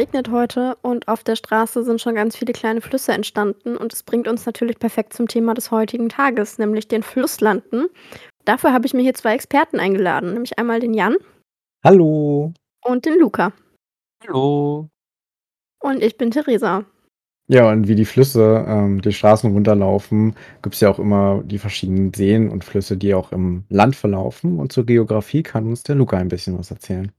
[0.00, 3.92] Es regnet heute und auf der Straße sind schon ganz viele kleine Flüsse entstanden und
[3.92, 7.86] es bringt uns natürlich perfekt zum Thema des heutigen Tages, nämlich den Flusslanden.
[8.46, 11.16] Dafür habe ich mir hier zwei Experten eingeladen, nämlich einmal den Jan
[11.84, 12.54] Hallo.
[12.82, 13.52] und den Luca.
[14.26, 14.88] Hallo.
[15.82, 16.86] Und ich bin Theresa.
[17.48, 21.58] Ja, und wie die Flüsse ähm, die Straßen runterlaufen, gibt es ja auch immer die
[21.58, 24.60] verschiedenen Seen und Flüsse, die auch im Land verlaufen.
[24.60, 27.12] Und zur Geografie kann uns der Luca ein bisschen was erzählen.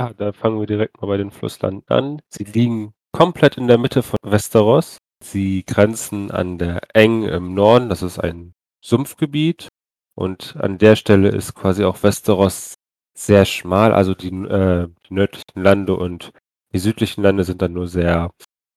[0.00, 2.22] Ja, da fangen wir direkt mal bei den Flusslanden an.
[2.30, 4.96] Sie liegen komplett in der Mitte von Westeros.
[5.22, 9.68] Sie grenzen an der Eng im Norden, das ist ein Sumpfgebiet.
[10.14, 12.76] Und an der Stelle ist quasi auch Westeros
[13.14, 16.32] sehr schmal, also die, äh, die nördlichen Lande und
[16.72, 18.30] die südlichen Lande sind dann nur sehr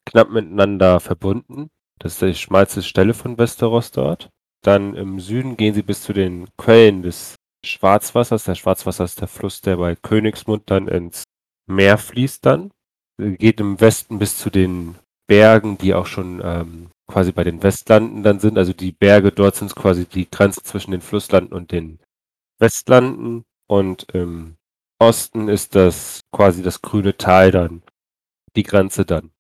[0.05, 1.69] knapp miteinander verbunden.
[1.99, 4.29] Das ist die schmalste Stelle von Westeros dort.
[4.61, 8.43] Dann im Süden gehen sie bis zu den Quellen des Schwarzwassers.
[8.43, 11.23] Der Schwarzwasser ist der Fluss, der bei Königsmund dann ins
[11.65, 12.71] Meer fließt dann.
[13.17, 14.95] Geht im Westen bis zu den
[15.27, 18.57] Bergen, die auch schon ähm, quasi bei den Westlanden dann sind.
[18.57, 21.99] Also die Berge dort sind quasi die Grenze zwischen den Flusslanden und den
[22.59, 23.45] Westlanden.
[23.67, 24.57] Und im
[24.99, 27.83] Osten ist das quasi das grüne Tal dann,
[28.55, 29.31] die Grenze dann.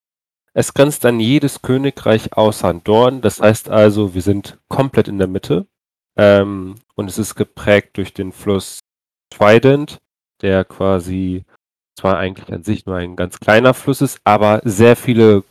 [0.53, 3.21] Es grenzt an jedes Königreich außer Dorn.
[3.21, 5.67] Das heißt also, wir sind komplett in der Mitte.
[6.17, 8.79] Ähm, und es ist geprägt durch den Fluss
[9.29, 9.99] Trident,
[10.41, 11.45] der quasi
[11.97, 15.43] zwar eigentlich an sich nur ein ganz kleiner Fluss ist, aber sehr viele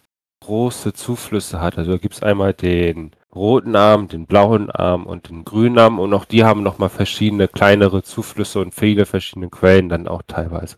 [0.43, 1.79] große Zuflüsse hat.
[1.79, 5.99] Also da gibt es einmal den roten Arm, den blauen Arm und den grünen Arm
[5.99, 10.77] und auch die haben nochmal verschiedene kleinere Zuflüsse und viele verschiedene Quellen dann auch teilweise.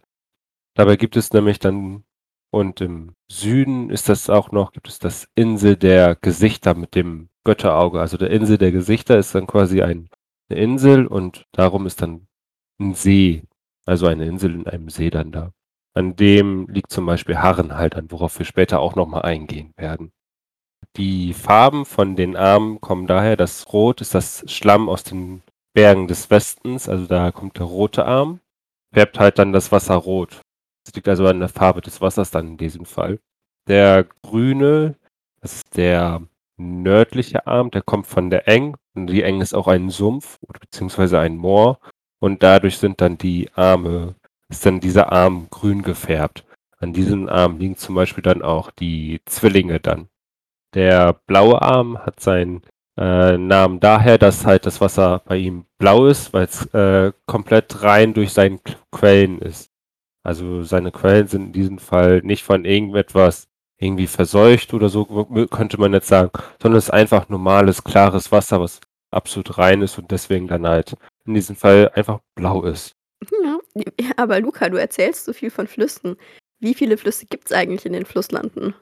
[0.75, 2.05] Dabei gibt es nämlich dann
[2.55, 7.29] und im Süden ist das auch noch, gibt es das Insel der Gesichter mit dem
[7.45, 8.01] Götterauge.
[8.01, 10.09] Also der Insel der Gesichter ist dann quasi ein,
[10.49, 12.27] eine Insel und darum ist dann
[12.81, 13.43] ein See.
[13.87, 15.53] Also eine Insel in einem See dann da.
[15.95, 20.13] An dem liegt zum Beispiel Harren halt an, worauf wir später auch nochmal eingehen werden.
[20.97, 25.43] Die Farben von den Armen kommen daher, dass Rot ist das Schlamm aus den
[25.75, 28.41] Bergen des Westens, also da kommt der rote Arm,
[28.93, 30.41] färbt halt dann das Wasser rot.
[30.85, 33.19] Das liegt also an der Farbe des Wassers dann in diesem Fall.
[33.67, 34.97] Der grüne,
[35.41, 36.23] das ist der
[36.57, 38.77] nördliche Arm, der kommt von der Eng.
[38.95, 41.81] Und die Eng ist auch ein Sumpf beziehungsweise ein Moor.
[42.21, 44.15] Und dadurch sind dann die Arme,
[44.49, 46.45] ist dann dieser Arm grün gefärbt.
[46.79, 50.09] An diesem Arm liegen zum Beispiel dann auch die Zwillinge dann.
[50.75, 52.63] Der blaue Arm hat seinen
[52.97, 57.83] äh, Namen daher, dass halt das Wasser bei ihm blau ist, weil es äh, komplett
[57.83, 58.59] rein durch seine
[58.91, 59.71] Quellen ist.
[60.25, 63.47] Also seine Quellen sind in diesem Fall nicht von irgendetwas
[63.79, 65.05] irgendwie verseucht oder so,
[65.51, 66.31] könnte man jetzt sagen,
[66.61, 68.81] sondern es ist einfach normales, klares Wasser, was
[69.11, 70.95] absolut rein ist und deswegen dann halt
[71.27, 72.95] in diesem Fall einfach blau ist.
[73.31, 73.59] Ja,
[74.17, 76.17] aber Luca, du erzählst so viel von Flüssen.
[76.61, 78.75] Wie viele Flüsse gibt es eigentlich in den Flusslanden?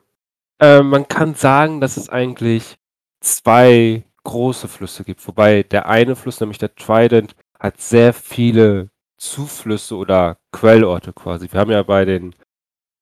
[0.61, 2.77] Äh, man kann sagen, dass es eigentlich
[3.21, 8.91] zwei große Flüsse gibt, wobei der eine Fluss, nämlich der Trident, hat sehr viele
[9.23, 11.51] Zuflüsse oder Quellorte quasi.
[11.51, 12.35] Wir haben ja bei den,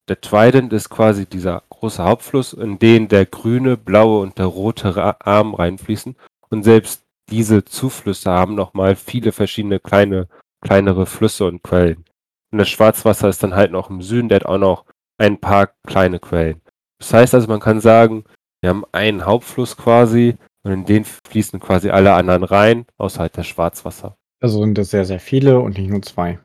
[0.08, 5.16] der Trident ist quasi dieser große Hauptfluss, in den der grüne, blaue und der rote
[5.25, 6.14] Arm reinfließen.
[6.50, 10.28] Und selbst diese Zuflüsse haben nochmal viele verschiedene kleine,
[10.60, 12.04] kleinere Flüsse und Quellen.
[12.53, 14.84] Und das Schwarzwasser ist dann halt noch im Süden, der hat auch noch
[15.16, 16.60] ein paar kleine Quellen.
[16.98, 18.25] Das heißt also, man kann sagen,
[18.60, 23.38] wir haben einen Hauptfluss quasi und in den fließen quasi alle anderen rein, außer halt
[23.38, 24.16] das Schwarzwasser.
[24.40, 26.38] Also sind das sehr, sehr viele und nicht nur zwei.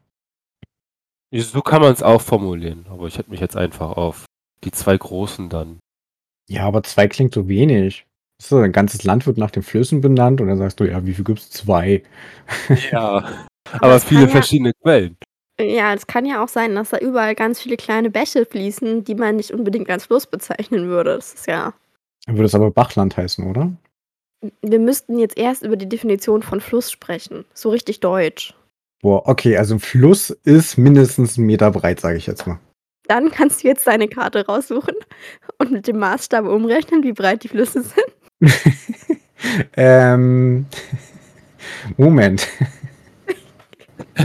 [1.33, 4.25] So kann man es auch formulieren, aber ich hätte mich jetzt einfach auf
[4.63, 5.79] die zwei großen dann.
[6.47, 8.05] Ja, aber zwei klingt so wenig.
[8.41, 11.13] So, ein ganzes Land wird nach den Flüssen benannt und dann sagst du, ja, wie
[11.13, 11.50] viel gibt es?
[11.50, 12.03] Zwei.
[12.91, 13.47] Ja,
[13.79, 15.17] aber viele ja, verschiedene Quellen.
[15.59, 19.16] Ja, es kann ja auch sein, dass da überall ganz viele kleine Bäche fließen, die
[19.16, 21.16] man nicht unbedingt als Fluss bezeichnen würde.
[21.16, 21.73] Das ist ja.
[22.25, 23.72] Dann würde es aber Bachland heißen, oder?
[24.61, 27.46] Wir müssten jetzt erst über die Definition von Fluss sprechen.
[27.53, 28.53] So richtig deutsch.
[29.02, 32.59] Boah, okay, also ein Fluss ist mindestens einen Meter breit, sage ich jetzt mal.
[33.08, 34.96] Dann kannst du jetzt deine Karte raussuchen
[35.59, 38.08] und mit dem Maßstab umrechnen, wie breit die Flüsse sind.
[39.78, 40.66] ähm,
[41.97, 42.47] Moment.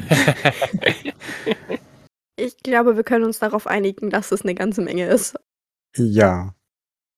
[2.37, 5.37] ich glaube, wir können uns darauf einigen, dass es eine ganze Menge ist.
[5.97, 6.55] Ja.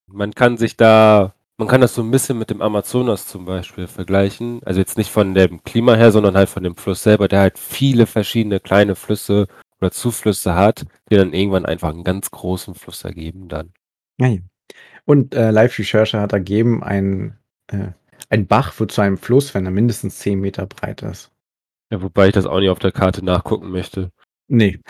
[0.06, 3.86] Man kann sich da man kann das so ein bisschen mit dem Amazonas zum Beispiel
[3.86, 4.60] vergleichen.
[4.64, 7.56] Also jetzt nicht von dem Klima her, sondern halt von dem Fluss selber, der halt
[7.56, 9.46] viele verschiedene kleine Flüsse
[9.80, 13.72] oder Zuflüsse hat, die dann irgendwann einfach einen ganz großen Fluss ergeben dann.
[14.18, 14.36] Ja,
[15.04, 17.38] Und äh, Live Researcher hat ergeben, ein,
[17.68, 17.90] äh,
[18.28, 21.30] ein Bach wird zu einem Fluss, wenn er mindestens 10 Meter breit ist.
[21.92, 24.10] Ja, wobei ich das auch nicht auf der Karte nachgucken möchte.
[24.48, 24.80] Nee.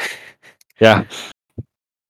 [0.79, 1.05] Ja.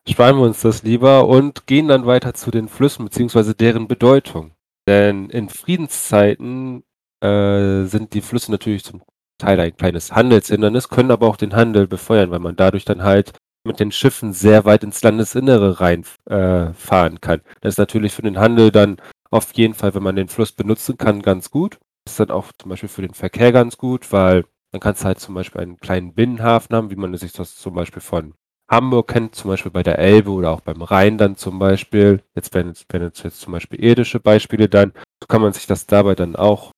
[0.08, 4.52] Sparen wir uns das lieber und gehen dann weiter zu den Flüssen beziehungsweise deren Bedeutung.
[4.86, 6.82] Denn in Friedenszeiten
[7.22, 9.02] äh, sind die Flüsse natürlich zum
[9.38, 13.32] Teil ein kleines Handelshindernis, können aber auch den Handel befeuern, weil man dadurch dann halt
[13.64, 17.40] mit den Schiffen sehr weit ins Landesinnere reinfahren äh, kann.
[17.60, 18.96] Das ist natürlich für den Handel dann
[19.30, 21.78] auf jeden Fall, wenn man den Fluss benutzen kann, ganz gut.
[22.04, 25.06] Das ist dann auch zum Beispiel für den Verkehr ganz gut, weil dann kannst du
[25.06, 28.34] halt zum Beispiel einen kleinen Binnenhafen haben, wie man sich das zum Beispiel von
[28.72, 32.22] Hamburg kennt, zum Beispiel bei der Elbe oder auch beim Rhein dann zum Beispiel.
[32.34, 35.86] Jetzt werden wenn jetzt, jetzt zum Beispiel irdische Beispiele dann, so kann man sich das
[35.86, 36.72] dabei dann auch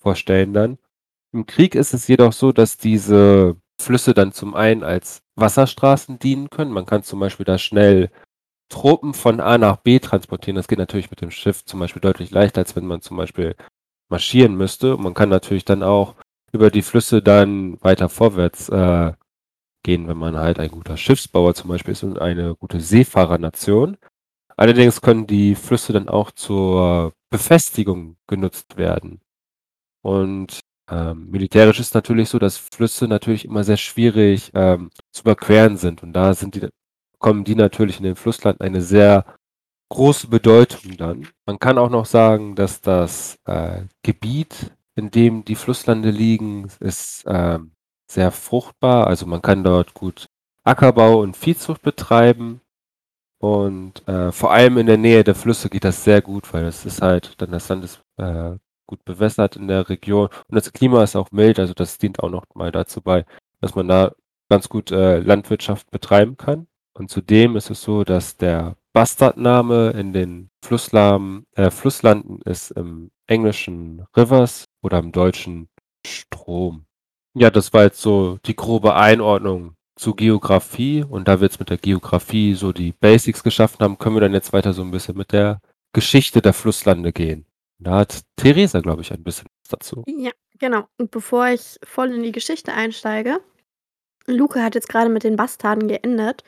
[0.00, 0.78] vorstellen dann.
[1.32, 6.50] Im Krieg ist es jedoch so, dass diese Flüsse dann zum einen als Wasserstraßen dienen
[6.50, 6.72] können.
[6.72, 8.10] Man kann zum Beispiel da schnell
[8.68, 10.56] Truppen von A nach B transportieren.
[10.56, 13.54] Das geht natürlich mit dem Schiff zum Beispiel deutlich leichter, als wenn man zum Beispiel
[14.08, 14.96] marschieren müsste.
[14.96, 16.16] Und man kann natürlich dann auch
[16.52, 19.12] über die Flüsse dann weiter vorwärts äh,
[19.86, 23.96] gehen, wenn man halt ein guter Schiffsbauer zum Beispiel ist und eine gute Seefahrernation.
[24.56, 29.20] Allerdings können die Flüsse dann auch zur Befestigung genutzt werden.
[30.02, 30.60] Und
[30.90, 36.02] ähm, militärisch ist natürlich so, dass Flüsse natürlich immer sehr schwierig ähm, zu überqueren sind.
[36.02, 36.68] Und da sind die,
[37.18, 39.24] kommen die natürlich in den Flussland eine sehr
[39.90, 41.28] große Bedeutung dann.
[41.46, 47.24] Man kann auch noch sagen, dass das äh, Gebiet, in dem die Flusslande liegen, ist
[47.26, 47.60] äh,
[48.06, 49.06] sehr fruchtbar.
[49.06, 50.26] Also man kann dort gut
[50.64, 52.60] Ackerbau und Viehzucht betreiben.
[53.38, 56.86] Und äh, vor allem in der Nähe der Flüsse geht das sehr gut, weil es
[56.86, 58.56] ist halt, dann das Land ist äh,
[58.86, 62.30] gut bewässert in der Region und das Klima ist auch mild, also das dient auch
[62.30, 63.24] noch mal dazu bei,
[63.60, 64.12] dass man da
[64.48, 66.66] ganz gut äh, Landwirtschaft betreiben kann.
[66.94, 73.10] Und zudem ist es so, dass der Bastardname in den Flusslamen, äh, Flusslanden ist im
[73.26, 75.68] englischen Rivers oder im deutschen
[76.06, 76.85] Strom.
[77.38, 81.68] Ja, das war jetzt so die grobe Einordnung zu Geografie und da wir jetzt mit
[81.68, 85.18] der Geografie so die Basics geschaffen haben, können wir dann jetzt weiter so ein bisschen
[85.18, 85.60] mit der
[85.92, 87.44] Geschichte der Flusslande gehen.
[87.78, 90.02] Da hat Theresa, glaube ich, ein bisschen was dazu.
[90.06, 90.84] Ja, genau.
[90.96, 93.40] Und bevor ich voll in die Geschichte einsteige,
[94.26, 96.42] Luke hat jetzt gerade mit den Bastarden geendet.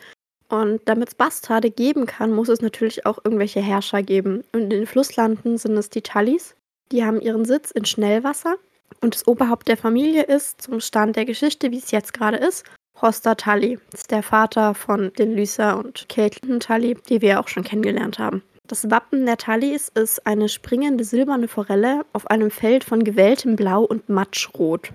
[0.48, 4.42] Und damit es Bastarde geben kann, muss es natürlich auch irgendwelche Herrscher geben.
[4.52, 6.56] Und in den Flusslanden sind es die Tallis.
[6.92, 8.56] Die haben ihren Sitz in Schnellwasser.
[9.00, 12.64] Und das Oberhaupt der Familie ist, zum Stand der Geschichte, wie es jetzt gerade ist,
[13.00, 13.78] Hoster Tully.
[13.90, 18.18] Das ist der Vater von den Lysa und Caitlin Tully, die wir auch schon kennengelernt
[18.18, 18.42] haben.
[18.68, 23.82] Das Wappen der Tallis ist eine springende silberne Forelle auf einem Feld von gewelltem Blau
[23.82, 24.92] und Matschrot.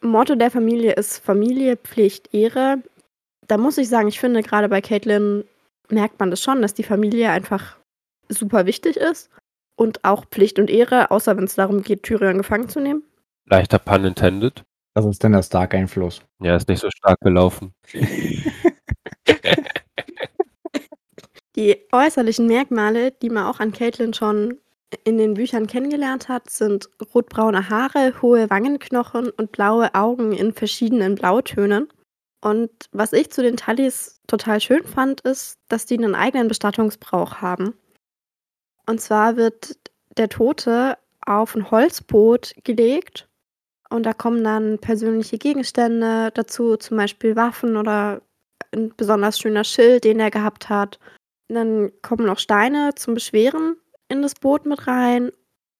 [0.00, 2.82] Motto der Familie ist Familie, Pflicht, Ehre.
[3.48, 5.44] Da muss ich sagen, ich finde, gerade bei Caitlin
[5.88, 7.76] merkt man das schon, dass die Familie einfach
[8.28, 9.28] super wichtig ist.
[9.74, 13.02] Und auch Pflicht und Ehre, außer wenn es darum geht, Tyrion gefangen zu nehmen.
[13.50, 14.64] Leichter Pun intended.
[14.94, 16.22] Was ist denn der Stark-Einfluss?
[16.40, 17.74] Ja, ist nicht so stark gelaufen.
[21.56, 24.58] Die äußerlichen Merkmale, die man auch an Caitlin schon
[25.04, 31.16] in den Büchern kennengelernt hat, sind rotbraune Haare, hohe Wangenknochen und blaue Augen in verschiedenen
[31.16, 31.88] Blautönen.
[32.40, 37.36] Und was ich zu den Tallis total schön fand, ist, dass die einen eigenen Bestattungsbrauch
[37.36, 37.74] haben.
[38.86, 39.76] Und zwar wird
[40.16, 43.28] der Tote auf ein Holzboot gelegt
[43.90, 48.22] und da kommen dann persönliche Gegenstände dazu, zum Beispiel Waffen oder
[48.72, 50.98] ein besonders schöner Schild, den er gehabt hat.
[51.48, 53.76] Dann kommen noch Steine zum Beschweren
[54.08, 55.32] in das Boot mit rein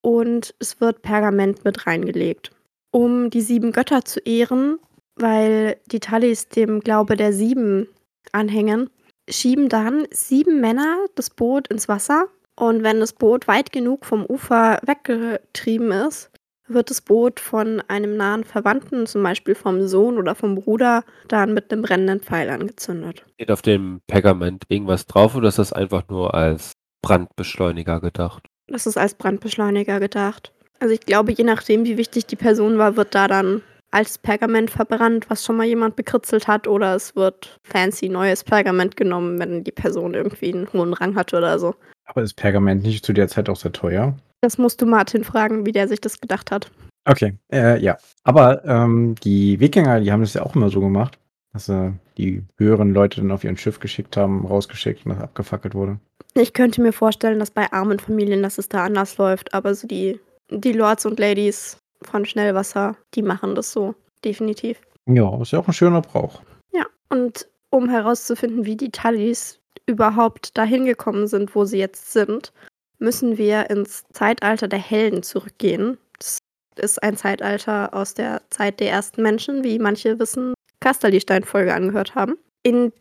[0.03, 2.51] und es wird Pergament mit reingelegt.
[2.91, 4.79] Um die sieben Götter zu ehren,
[5.15, 7.89] weil die Tallis dem Glaube der Sieben
[8.33, 8.91] anhängen,
[9.29, 12.27] schieben dann sieben Männer das Boot ins Wasser
[12.57, 16.30] und wenn das Boot weit genug vom Ufer weggetrieben ist,
[16.73, 21.55] wird das Boot von einem nahen Verwandten, zum Beispiel vom Sohn oder vom Bruder, dann
[21.55, 23.25] mit einem brennenden Pfeil angezündet.
[23.35, 26.73] Steht auf dem Pergament irgendwas drauf oder ist das einfach nur als
[27.03, 28.47] Brandbeschleuniger gedacht?
[28.69, 30.53] Das ist als Brandbeschleuniger gedacht.
[30.79, 34.71] Also ich glaube, je nachdem, wie wichtig die Person war, wird da dann altes Pergament
[34.71, 39.65] verbrannt, was schon mal jemand bekritzelt hat, oder es wird fancy neues Pergament genommen, wenn
[39.65, 41.75] die Person irgendwie einen hohen Rang hat oder so.
[42.05, 44.17] Aber ist Pergament nicht zu der Zeit auch sehr teuer?
[44.41, 46.71] Das musst du Martin fragen, wie der sich das gedacht hat.
[47.05, 47.99] Okay, äh, ja.
[48.25, 51.19] Aber ähm, die Wikinger, die haben das ja auch immer so gemacht,
[51.53, 55.75] dass sie die höheren Leute dann auf ihren Schiff geschickt haben, rausgeschickt und das abgefackelt
[55.75, 55.99] wurde.
[56.35, 59.87] Ich könnte mir vorstellen, dass bei armen Familien, dass es da anders läuft, aber so
[59.87, 60.21] die,
[60.51, 63.95] die Lords und Ladies von Schnellwasser, die machen das so,
[64.25, 64.81] definitiv.
[65.07, 66.43] Ja, ist ja auch ein schöner Brauch.
[66.73, 72.53] Ja, und um herauszufinden, wie die Tallis überhaupt dahin gekommen sind, wo sie jetzt sind,
[73.01, 75.99] müssen wir ins Zeitalter der Helden zurückgehen.
[76.19, 76.39] Das
[76.77, 82.37] ist ein Zeitalter aus der Zeit der ersten Menschen, wie manche wissen, Kasterli-Stein-Folge angehört haben.
[82.63, 82.93] In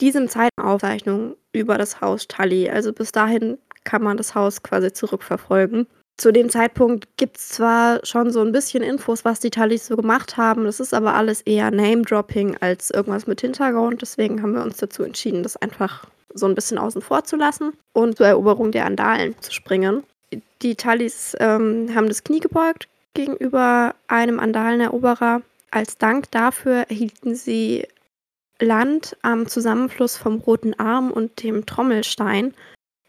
[0.00, 2.70] diesem Zeitpunkt Aufzeichnungen über das Haus Tully.
[2.70, 5.86] Also bis dahin kann man das Haus quasi zurückverfolgen.
[6.20, 9.96] Zu dem Zeitpunkt gibt es zwar schon so ein bisschen Infos, was die Tullys so
[9.96, 14.02] gemacht haben, das ist aber alles eher Name-Dropping als irgendwas mit Hintergrund.
[14.02, 17.72] Deswegen haben wir uns dazu entschieden, das einfach so ein bisschen außen vor zu lassen
[17.94, 20.04] und zur Eroberung der Andalen zu springen.
[20.60, 25.40] Die Tullys ähm, haben das Knie gebeugt gegenüber einem Andaleneroberer.
[25.70, 27.88] Als Dank dafür erhielten sie
[28.58, 32.52] Land am Zusammenfluss vom Roten Arm und dem Trommelstein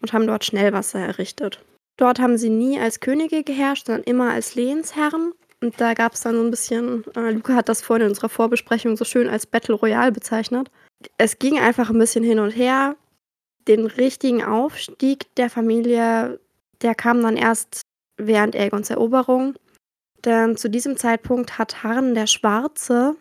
[0.00, 1.60] und haben dort Schnellwasser errichtet.
[2.02, 5.34] Dort haben sie nie als Könige geherrscht, sondern immer als Lehensherren.
[5.60, 8.28] Und da gab es dann so ein bisschen, äh, Luca hat das vorhin in unserer
[8.28, 10.68] Vorbesprechung so schön als Battle Royale bezeichnet.
[11.16, 12.96] Es ging einfach ein bisschen hin und her.
[13.68, 16.40] Den richtigen Aufstieg der Familie,
[16.80, 17.82] der kam dann erst
[18.16, 19.54] während Aegons Eroberung.
[20.24, 23.14] Denn zu diesem Zeitpunkt hat Harren der Schwarze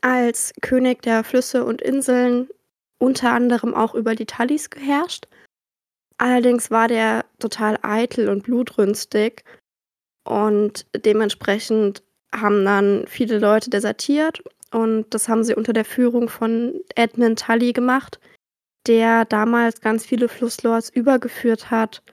[0.00, 2.48] als König der Flüsse und Inseln
[2.98, 5.28] unter anderem auch über die Tallis geherrscht.
[6.22, 9.42] Allerdings war der total eitel und blutrünstig
[10.22, 16.74] und dementsprechend haben dann viele Leute desertiert und das haben sie unter der Führung von
[16.94, 18.20] Edmund Tully gemacht,
[18.86, 22.04] der damals ganz viele Flusslords übergeführt hat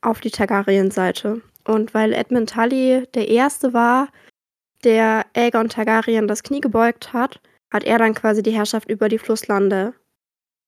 [0.00, 1.42] auf die Targaryen-Seite.
[1.64, 4.10] Und weil Edmund Tully der Erste war,
[4.84, 7.40] der Aegon Targaryen das Knie gebeugt hat,
[7.72, 9.92] hat er dann quasi die Herrschaft über die Flusslande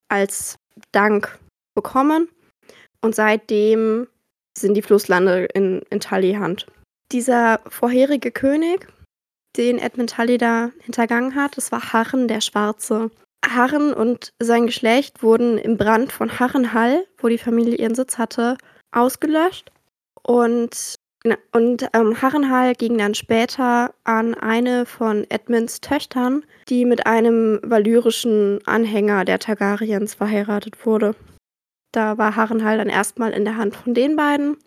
[0.09, 0.59] als
[0.91, 1.39] Dank
[1.73, 2.27] bekommen.
[3.01, 4.07] Und seitdem
[4.57, 6.67] sind die Flusslande in, in Tully Hand.
[7.11, 8.87] Dieser vorherige König,
[9.57, 13.09] den Edmund Tully da hintergangen hat, das war Harren der Schwarze.
[13.45, 18.57] Harren und sein Geschlecht wurden im Brand von Harrenhall, wo die Familie ihren Sitz hatte,
[18.91, 19.71] ausgelöscht.
[20.21, 20.95] Und,
[21.53, 28.59] und ähm, Harrenhall ging dann später an eine von Edmunds Töchtern, die mit einem valyrischen
[28.65, 31.15] Anhänger der Targaryens verheiratet wurde.
[31.91, 34.57] Da war Harrenhall dann erstmal in der Hand von den beiden.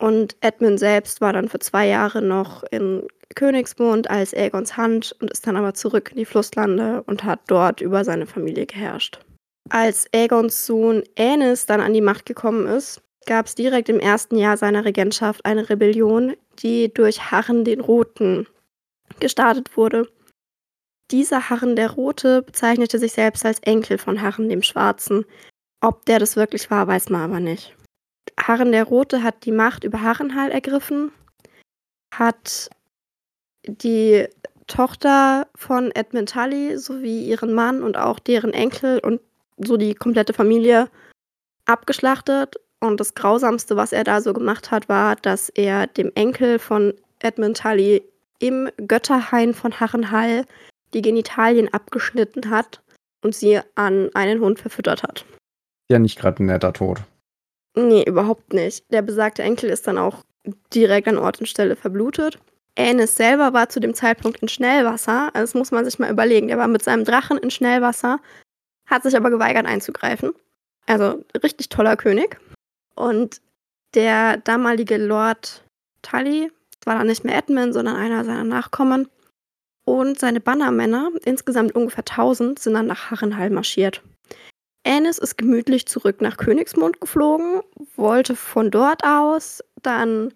[0.00, 5.30] Und Edmund selbst war dann für zwei Jahre noch in Königsmund als Aegons Hand und
[5.30, 9.20] ist dann aber zurück in die Flusslande und hat dort über seine Familie geherrscht.
[9.70, 14.36] Als Aegons Sohn Aenys dann an die Macht gekommen ist, gab es direkt im ersten
[14.36, 18.46] Jahr seiner Regentschaft eine Rebellion, die durch Harren den Roten
[19.20, 20.08] gestartet wurde.
[21.10, 25.24] Dieser Harren der Rote bezeichnete sich selbst als Enkel von Harren dem Schwarzen,
[25.82, 27.76] ob der das wirklich war, weiß man aber nicht.
[28.40, 31.12] Harren der Rote hat die Macht über Harrenhal ergriffen,
[32.14, 32.70] hat
[33.66, 34.26] die
[34.68, 39.20] Tochter von Edmund Tully sowie ihren Mann und auch deren Enkel und
[39.58, 40.88] so die komplette Familie
[41.66, 42.56] abgeschlachtet.
[42.80, 46.94] Und das Grausamste, was er da so gemacht hat, war, dass er dem Enkel von
[47.20, 48.02] Edmund Tully
[48.38, 50.44] im Götterhain von Harrenhall
[50.94, 52.82] die Genitalien abgeschnitten hat
[53.22, 55.24] und sie an einen Hund verfüttert hat
[55.92, 57.02] ja nicht gerade ein netter Tod.
[57.74, 58.90] Nee, überhaupt nicht.
[58.92, 60.24] Der besagte Enkel ist dann auch
[60.74, 62.38] direkt an Ort und Stelle verblutet.
[62.76, 65.30] Aenys selber war zu dem Zeitpunkt in Schnellwasser.
[65.34, 66.48] Also das muss man sich mal überlegen.
[66.48, 68.18] Der war mit seinem Drachen in Schnellwasser,
[68.86, 70.32] hat sich aber geweigert einzugreifen.
[70.86, 72.38] Also richtig toller König.
[72.94, 73.40] Und
[73.94, 75.64] der damalige Lord
[76.02, 76.50] Tully,
[76.84, 79.08] war dann nicht mehr Edmund, sondern einer seiner Nachkommen,
[79.84, 84.02] und seine Bannermänner, insgesamt ungefähr 1000, sind dann nach Harrenhal marschiert.
[84.84, 87.62] Anis ist gemütlich zurück nach Königsmund geflogen,
[87.96, 90.34] wollte von dort aus dann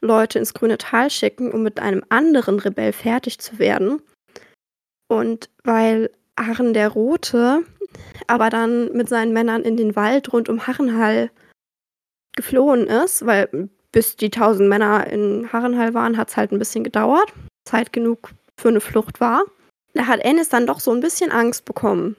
[0.00, 4.02] Leute ins grüne Tal schicken, um mit einem anderen Rebell fertig zu werden.
[5.08, 7.64] Und weil Harren der Rote
[8.26, 11.30] aber dann mit seinen Männern in den Wald rund um Harrenhall
[12.36, 16.84] geflohen ist, weil bis die tausend Männer in Harrenhall waren, hat es halt ein bisschen
[16.84, 17.32] gedauert.
[17.64, 19.44] Zeit genug für eine Flucht war.
[19.94, 22.16] Da hat Ennis dann doch so ein bisschen Angst bekommen.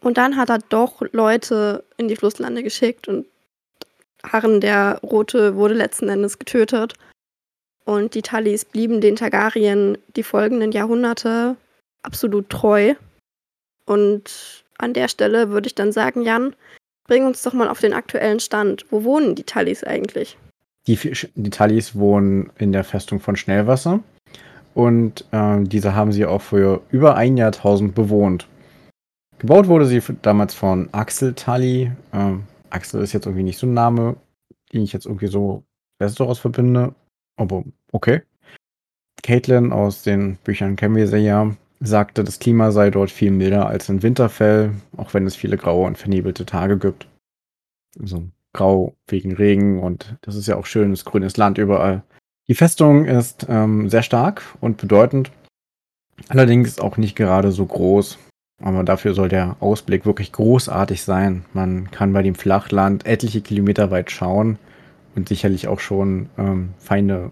[0.00, 3.26] Und dann hat er doch Leute in die Flusslande geschickt und
[4.24, 6.94] Harren der Rote wurde letzten Endes getötet.
[7.84, 11.56] Und die Tullys blieben den Targaryen die folgenden Jahrhunderte
[12.02, 12.94] absolut treu.
[13.86, 16.54] Und an der Stelle würde ich dann sagen, Jan,
[17.06, 18.84] bring uns doch mal auf den aktuellen Stand.
[18.90, 20.36] Wo wohnen die Tullys eigentlich?
[20.86, 20.98] Die,
[21.34, 24.00] die Tullys wohnen in der Festung von Schnellwasser.
[24.74, 28.46] Und äh, diese haben sie auch für über ein Jahrtausend bewohnt.
[29.38, 31.92] Gebaut wurde sie damals von Axel Tully.
[32.12, 34.16] Ähm, Axel ist jetzt irgendwie nicht so ein Name,
[34.72, 35.62] den ich jetzt irgendwie so
[35.98, 36.94] besser daraus verbinde.
[37.36, 38.22] Aber okay.
[39.22, 43.68] Caitlin aus den Büchern kennen wir sie ja, sagte, das Klima sei dort viel milder
[43.68, 47.06] als in Winterfell, auch wenn es viele graue und vernebelte Tage gibt.
[48.00, 52.02] Also grau wegen Regen und das ist ja auch schönes grünes Land überall.
[52.48, 55.30] Die Festung ist ähm, sehr stark und bedeutend,
[56.28, 58.18] allerdings auch nicht gerade so groß
[58.62, 61.44] Aber dafür soll der Ausblick wirklich großartig sein.
[61.52, 64.58] Man kann bei dem Flachland etliche Kilometer weit schauen
[65.14, 67.30] und sicherlich auch schon ähm, Feinde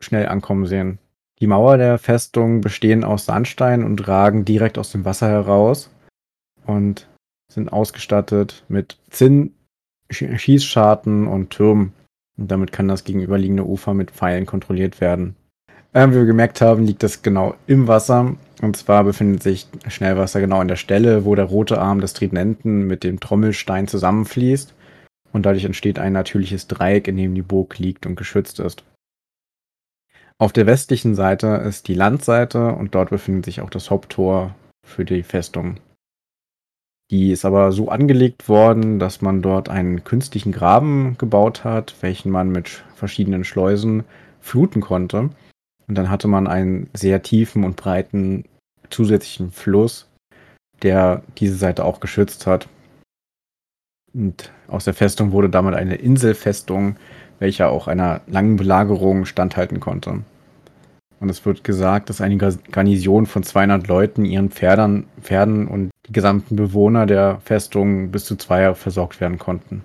[0.00, 0.98] schnell ankommen sehen.
[1.40, 5.90] Die Mauer der Festung bestehen aus Sandstein und ragen direkt aus dem Wasser heraus
[6.66, 7.08] und
[7.50, 9.54] sind ausgestattet mit Zinn,
[10.10, 11.92] Schießscharten und Türmen.
[12.36, 15.34] Und damit kann das gegenüberliegende Ufer mit Pfeilen kontrolliert werden.
[15.92, 18.36] Äh, wie wir gemerkt haben, liegt das genau im Wasser.
[18.60, 22.86] Und zwar befindet sich Schnellwasser genau an der Stelle, wo der rote Arm des Tridenten
[22.86, 24.74] mit dem Trommelstein zusammenfließt.
[25.32, 28.84] Und dadurch entsteht ein natürliches Dreieck, in dem die Burg liegt und geschützt ist.
[30.38, 34.54] Auf der westlichen Seite ist die Landseite und dort befindet sich auch das Haupttor
[34.86, 35.78] für die Festung.
[37.10, 42.30] Die ist aber so angelegt worden, dass man dort einen künstlichen Graben gebaut hat, welchen
[42.30, 44.04] man mit verschiedenen Schleusen
[44.40, 45.30] fluten konnte.
[45.88, 48.44] Und dann hatte man einen sehr tiefen und breiten
[48.90, 50.08] zusätzlichen Fluss,
[50.82, 52.68] der diese Seite auch geschützt hat.
[54.12, 56.96] Und aus der Festung wurde damit eine Inselfestung,
[57.38, 60.22] welche auch einer langen Belagerung standhalten konnte.
[61.20, 66.12] Und es wird gesagt, dass eine Garnison von 200 Leuten ihren Pferden, Pferden und die
[66.12, 69.84] gesamten Bewohner der Festung bis zu zwei Jahre versorgt werden konnten.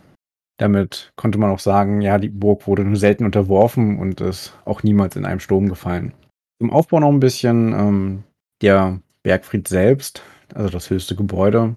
[0.58, 4.84] Damit konnte man auch sagen, ja, die Burg wurde nur selten unterworfen und ist auch
[4.84, 6.14] niemals in einem Sturm gefallen.
[6.62, 8.24] Zum Aufbau noch ein bisschen, ähm,
[8.62, 10.22] der Bergfried selbst,
[10.54, 11.76] also das höchste Gebäude,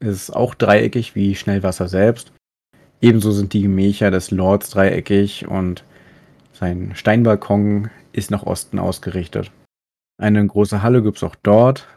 [0.00, 2.32] ist auch dreieckig wie Schnellwasser selbst.
[3.00, 5.84] Ebenso sind die Gemächer des Lords dreieckig und
[6.52, 9.50] sein Steinbalkon ist nach Osten ausgerichtet.
[10.18, 11.88] Eine große Halle gibt es auch dort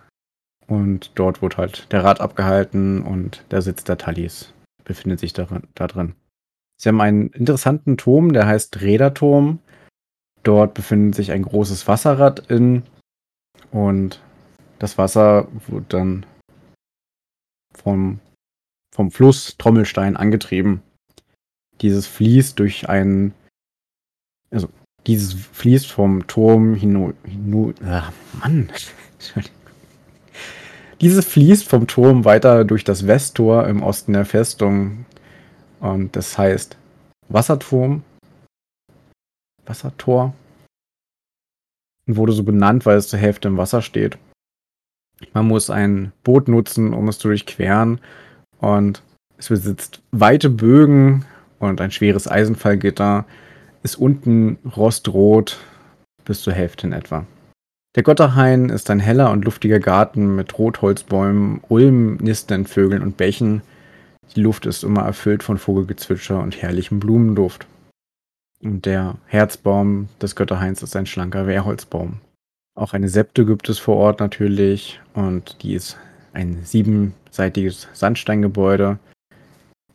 [0.65, 5.47] und dort wird halt der Rat abgehalten und der Sitz der Tallis befindet sich da,
[5.75, 6.15] da drin.
[6.79, 9.59] Sie haben einen interessanten Turm, der heißt Räderturm.
[10.43, 12.83] Dort befindet sich ein großes Wasserrad in
[13.71, 14.21] und
[14.79, 16.25] das Wasser wird dann
[17.73, 18.19] vom,
[18.93, 20.81] vom Fluss Trommelstein angetrieben.
[21.81, 23.33] Dieses fließt durch einen,
[24.51, 24.69] also
[25.05, 27.13] dieses fließt vom Turm hinu
[27.83, 28.69] ah, Mann,
[31.01, 35.05] Dieses fließt vom Turm weiter durch das Westtor im Osten der Festung.
[35.79, 36.75] Und das heißt
[37.29, 38.03] Wasserturm.
[39.65, 40.33] Wassertor.
[42.07, 44.17] Und wurde so benannt, weil es zur Hälfte im Wasser steht.
[45.33, 47.99] Man muss ein Boot nutzen, um es zu durchqueren.
[48.59, 49.03] Und
[49.37, 51.25] es besitzt weite Bögen
[51.59, 53.25] und ein schweres Eisenfallgitter.
[53.83, 55.59] Ist unten rostrot
[56.25, 57.25] bis zur Hälfte in etwa.
[57.95, 63.63] Der Gotterhain ist ein heller und luftiger Garten mit Rotholzbäumen, Ulmen, nistenden Vögeln und Bächen.
[64.35, 67.65] Die Luft ist immer erfüllt von Vogelgezwitscher und herrlichem Blumenduft.
[68.63, 72.19] Und der Herzbaum des Götterhains ist ein schlanker Wehrholzbaum.
[72.75, 75.97] Auch eine Septe gibt es vor Ort natürlich und die ist
[76.33, 78.99] ein siebenseitiges Sandsteingebäude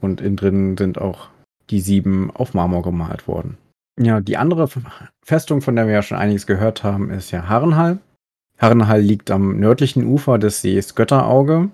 [0.00, 1.28] und innen drin sind auch
[1.70, 3.56] die sieben auf Marmor gemalt worden.
[4.00, 4.68] Ja, die andere
[5.24, 7.98] Festung, von der wir ja schon einiges gehört haben, ist ja Harrenhall.
[8.58, 11.68] Harrenhall liegt am nördlichen Ufer des Sees Götterauge.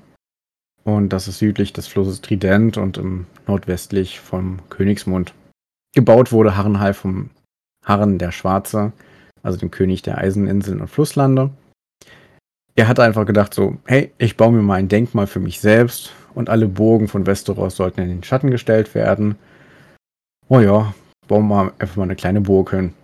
[0.84, 5.34] Und das ist südlich des Flusses Trident und im nordwestlich vom Königsmund.
[5.94, 7.30] Gebaut wurde Harrenhall vom
[7.84, 8.92] Harren der Schwarze,
[9.42, 11.50] also dem König der Eiseninseln und Flusslande.
[12.76, 16.12] Er hatte einfach gedacht so, hey, ich baue mir mal ein Denkmal für mich selbst
[16.34, 19.36] und alle Burgen von Westeros sollten in den Schatten gestellt werden.
[20.48, 20.94] Oh ja,
[21.26, 22.94] bauen wir einfach mal eine kleine Burg hin.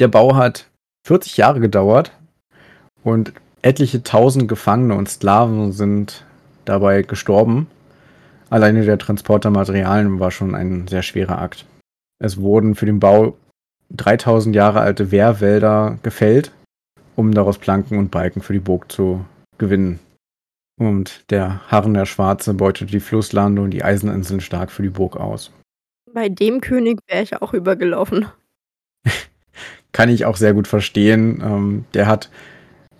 [0.00, 0.68] Der Bau hat
[1.06, 2.12] 40 Jahre gedauert
[3.04, 6.24] und etliche tausend Gefangene und Sklaven sind
[6.64, 7.68] dabei gestorben.
[8.48, 11.66] Alleine der Transport der Materialien war schon ein sehr schwerer Akt.
[12.18, 13.36] Es wurden für den Bau
[13.90, 16.52] 3000 Jahre alte Wehrwälder gefällt,
[17.16, 19.24] um daraus Planken und Balken für die Burg zu
[19.58, 19.98] gewinnen.
[20.78, 25.16] Und der Harren der Schwarze beutete die Flusslande und die Eiseninseln stark für die Burg
[25.16, 25.50] aus.
[26.12, 28.26] Bei dem König wäre ich auch übergelaufen.
[29.92, 31.42] Kann ich auch sehr gut verstehen.
[31.42, 32.30] Ähm, der hat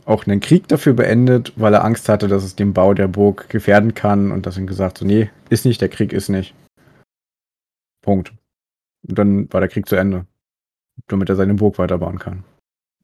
[0.06, 3.48] auch einen Krieg dafür beendet, weil er Angst hatte, dass es den Bau der Burg
[3.48, 6.54] gefährden kann und deswegen gesagt so, nee, ist nicht, der Krieg ist nicht.
[8.02, 8.32] Punkt.
[9.06, 10.26] Und dann war der Krieg zu Ende.
[11.08, 12.44] Damit er seine Burg weiterbauen kann.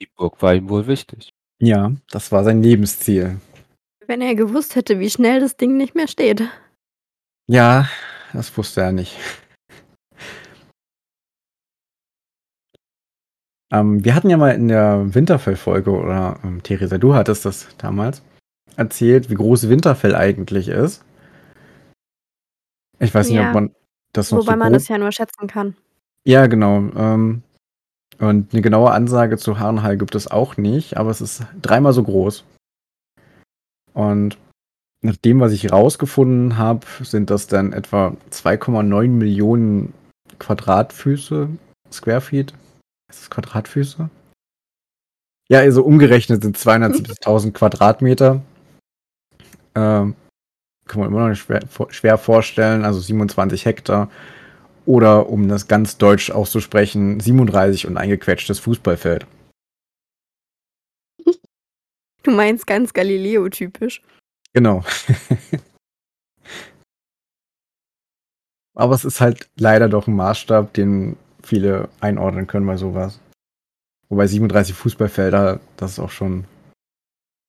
[0.01, 1.35] Die Burg war ihm wohl wichtig.
[1.61, 3.39] Ja, das war sein Lebensziel.
[4.07, 6.43] Wenn er gewusst hätte, wie schnell das Ding nicht mehr steht.
[7.49, 7.89] Ja,
[8.33, 9.17] das wusste er nicht.
[13.73, 18.23] Ähm, wir hatten ja mal in der Winterfell-Folge, oder ähm, Theresa, du hattest das damals
[18.77, 21.05] erzählt, wie groß Winterfell eigentlich ist.
[22.99, 23.75] Ich weiß nicht, ob man
[24.13, 25.75] das noch Wobei so man das ja nur schätzen kann.
[26.25, 26.79] Ja, genau.
[26.95, 27.43] Ähm,
[28.19, 32.05] und eine genaue Ansage zu Harnhall gibt es auch nicht, aber es ist dreimal so
[32.05, 32.45] groß.
[33.95, 34.39] Und
[35.01, 39.93] nach dem, was ich rausgefunden habe, sind das dann etwa 2,9 Millionen
[40.39, 41.49] Quadratfüße,
[41.91, 42.55] Square Feet.
[43.13, 44.09] Ist das Quadratfüße?
[45.51, 48.41] Ja, also umgerechnet sind 270.000 Quadratmeter.
[49.75, 50.15] Ähm,
[50.87, 54.11] kann man immer noch schwer, schwer vorstellen, also 27 Hektar.
[54.87, 59.27] Oder um das ganz deutsch auszusprechen, 37 und eingequetschtes Fußballfeld.
[62.23, 64.01] Du meinst ganz Galileo-typisch.
[64.55, 64.83] Genau.
[68.75, 73.21] Aber es ist halt leider doch ein Maßstab, den viele einordnen können bei sowas.
[74.09, 76.45] Wobei 37 Fußballfelder, das ist auch schon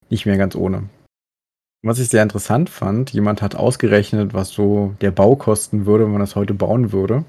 [0.10, 0.90] nicht mehr ganz ohne.
[1.82, 6.14] Was ich sehr interessant fand, jemand hat ausgerechnet, was so der Bau kosten würde, wenn
[6.14, 7.26] man das heute bauen würde.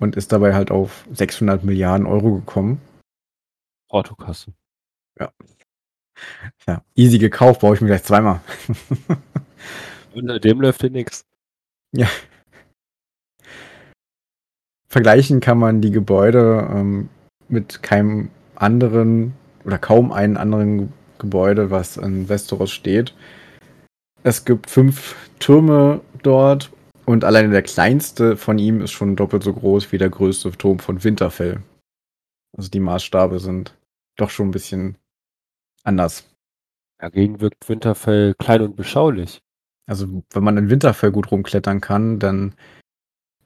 [0.00, 2.80] Und ist dabei halt auf 600 Milliarden Euro gekommen.
[3.88, 4.52] Autokasse.
[5.18, 5.30] Ja.
[6.66, 8.40] Ja, easy gekauft, baue ich mir gleich zweimal.
[10.14, 11.26] Unter dem läuft hier nichts.
[11.92, 12.08] Ja.
[14.94, 17.08] Vergleichen kann man die Gebäude ähm,
[17.48, 19.32] mit keinem anderen
[19.64, 23.12] oder kaum einem anderen Gebäude, was in Westeros steht.
[24.22, 26.70] Es gibt fünf Türme dort
[27.06, 30.78] und alleine der kleinste von ihm ist schon doppelt so groß wie der größte Turm
[30.78, 31.60] von Winterfell.
[32.56, 33.76] Also die Maßstabe sind
[34.16, 34.96] doch schon ein bisschen
[35.82, 36.30] anders.
[37.00, 39.42] Dagegen wirkt Winterfell klein und beschaulich.
[39.88, 42.54] Also wenn man in Winterfell gut rumklettern kann, dann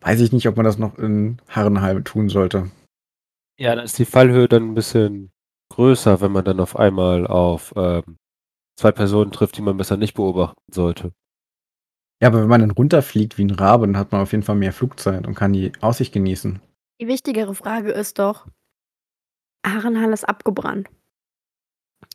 [0.01, 2.71] weiß ich nicht, ob man das noch in Harrenheim tun sollte.
[3.59, 5.31] Ja, da ist die Fallhöhe dann ein bisschen
[5.71, 8.17] größer, wenn man dann auf einmal auf ähm,
[8.79, 11.13] zwei Personen trifft, die man besser nicht beobachten sollte.
[12.21, 14.57] Ja, aber wenn man dann runterfliegt wie ein Rabe, dann hat man auf jeden Fall
[14.57, 16.61] mehr Flugzeit und kann die Aussicht genießen.
[17.01, 18.47] Die wichtigere Frage ist doch,
[19.65, 20.89] Harrenhal ist abgebrannt.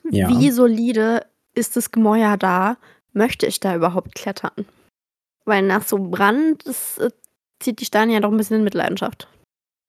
[0.10, 0.30] Ja.
[0.30, 2.78] Wie solide ist das Gemäuer da?
[3.14, 4.66] Möchte ich da überhaupt klettern?
[5.46, 7.12] Weil nach so Brand, das äh,
[7.64, 9.28] zieht die Steine ja doch ein bisschen in Mitleidenschaft.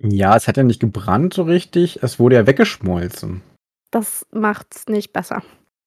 [0.02, 3.42] Ja, es hat ja nicht gebrannt so richtig, es wurde ja weggeschmolzen.
[3.90, 5.42] Das macht's nicht besser.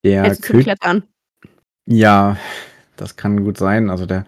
[0.06, 1.04] Der Also Kö Klettern.
[1.86, 2.38] ja,
[2.96, 3.90] das kann gut sein.
[3.90, 4.26] Also der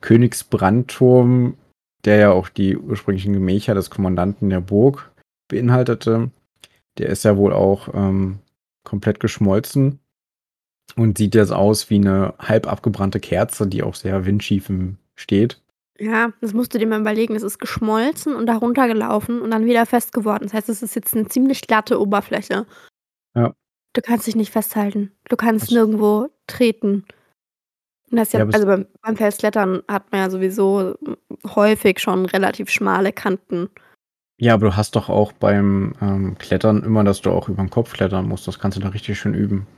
[0.00, 1.56] Königsbrandturm,
[2.04, 5.10] der ja auch die ursprünglichen Gemächer des Kommandanten der Burg
[5.48, 6.30] beinhaltete,
[6.98, 8.40] der ist ja wohl auch ähm,
[8.84, 9.98] komplett geschmolzen
[10.96, 14.70] und sieht jetzt aus wie eine halb abgebrannte Kerze, die auch sehr windschief
[15.14, 15.61] steht.
[16.02, 17.36] Ja, das musst du dir mal überlegen.
[17.36, 20.42] Es ist geschmolzen und darunter gelaufen und dann wieder fest geworden.
[20.44, 22.66] Das heißt, es ist jetzt eine ziemlich glatte Oberfläche.
[23.36, 23.54] Ja.
[23.92, 25.12] Du kannst dich nicht festhalten.
[25.28, 27.04] Du kannst Das- nirgendwo treten.
[28.10, 30.96] Und das ja, Ja, also beim, beim Felsklettern hat man ja sowieso
[31.54, 33.70] häufig schon relativ schmale Kanten.
[34.40, 37.70] Ja, aber du hast doch auch beim ähm, Klettern immer, dass du auch über den
[37.70, 38.48] Kopf klettern musst.
[38.48, 39.68] Das kannst du da richtig schön üben.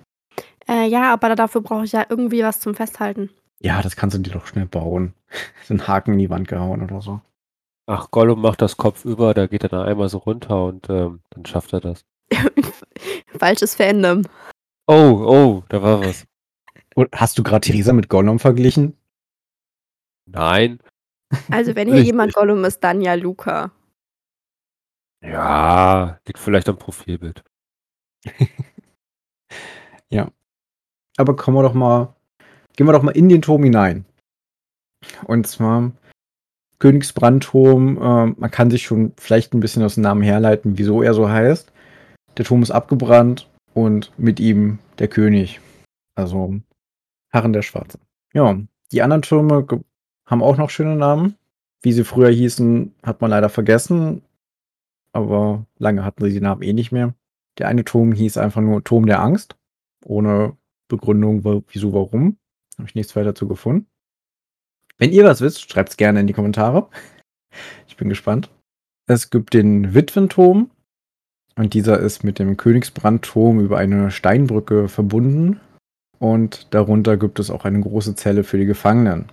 [0.66, 3.28] Äh, ja, aber dafür brauche ich ja irgendwie was zum Festhalten.
[3.64, 5.14] Ja, das kannst du dir doch schnell bauen.
[5.64, 7.20] So einen Haken in die Wand gehauen oder so.
[7.86, 11.22] Ach, Gollum macht das Kopf über, da geht er dann einmal so runter und ähm,
[11.30, 12.04] dann schafft er das.
[13.38, 14.22] Falsches Fandom.
[14.86, 16.26] Oh, oh, da war was.
[16.94, 18.96] Und hast du gerade Theresa mit Gollum verglichen?
[20.26, 20.78] Nein.
[21.50, 23.72] Also wenn hier jemand Gollum ist, dann ja Luca.
[25.22, 27.42] Ja, liegt vielleicht am Profilbild.
[31.16, 32.14] Aber kommen wir doch mal,
[32.76, 34.04] gehen wir doch mal in den Turm hinein.
[35.24, 35.92] Und zwar
[36.78, 41.14] Königsbrandturm, äh, man kann sich schon vielleicht ein bisschen aus dem Namen herleiten, wieso er
[41.14, 41.72] so heißt.
[42.36, 45.60] Der Turm ist abgebrannt und mit ihm der König.
[46.14, 46.60] Also
[47.32, 47.98] Harren der Schwarze.
[48.32, 48.58] Ja,
[48.92, 49.66] die anderen Türme
[50.26, 51.36] haben auch noch schöne Namen.
[51.82, 54.22] Wie sie früher hießen, hat man leider vergessen.
[55.12, 57.14] Aber lange hatten sie die Namen eh nicht mehr.
[57.58, 59.56] Der eine Turm hieß einfach nur Turm der Angst.
[60.04, 60.56] Ohne
[60.88, 62.36] Begründung, wieso, warum.
[62.78, 63.86] Habe ich nichts weiter dazu gefunden.
[64.98, 66.88] Wenn ihr was wisst, schreibt es gerne in die Kommentare.
[67.88, 68.50] Ich bin gespannt.
[69.06, 70.70] Es gibt den Witwenturm.
[71.56, 75.60] Und dieser ist mit dem Königsbrandturm über eine Steinbrücke verbunden.
[76.18, 79.26] Und darunter gibt es auch eine große Zelle für die Gefangenen.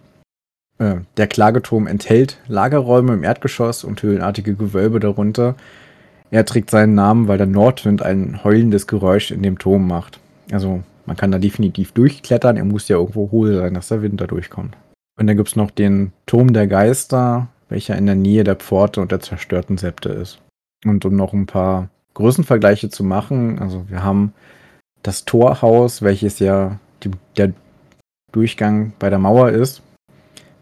[0.77, 5.55] Äh, der Klageturm enthält Lagerräume im Erdgeschoss und höhlenartige Gewölbe darunter.
[6.29, 10.19] Er trägt seinen Namen, weil der Nordwind ein heulendes Geräusch in dem Turm macht.
[10.51, 12.57] Also man kann da definitiv durchklettern.
[12.57, 14.75] Er muss ja irgendwo hohl sein, dass der Wind da durchkommt.
[15.19, 19.01] Und dann gibt es noch den Turm der Geister, welcher in der Nähe der Pforte
[19.01, 20.39] und der zerstörten Septe ist.
[20.85, 24.33] Und um noch ein paar Größenvergleiche zu machen, also wir haben
[25.03, 27.53] das Torhaus, welches ja die, der
[28.31, 29.81] Durchgang bei der Mauer ist.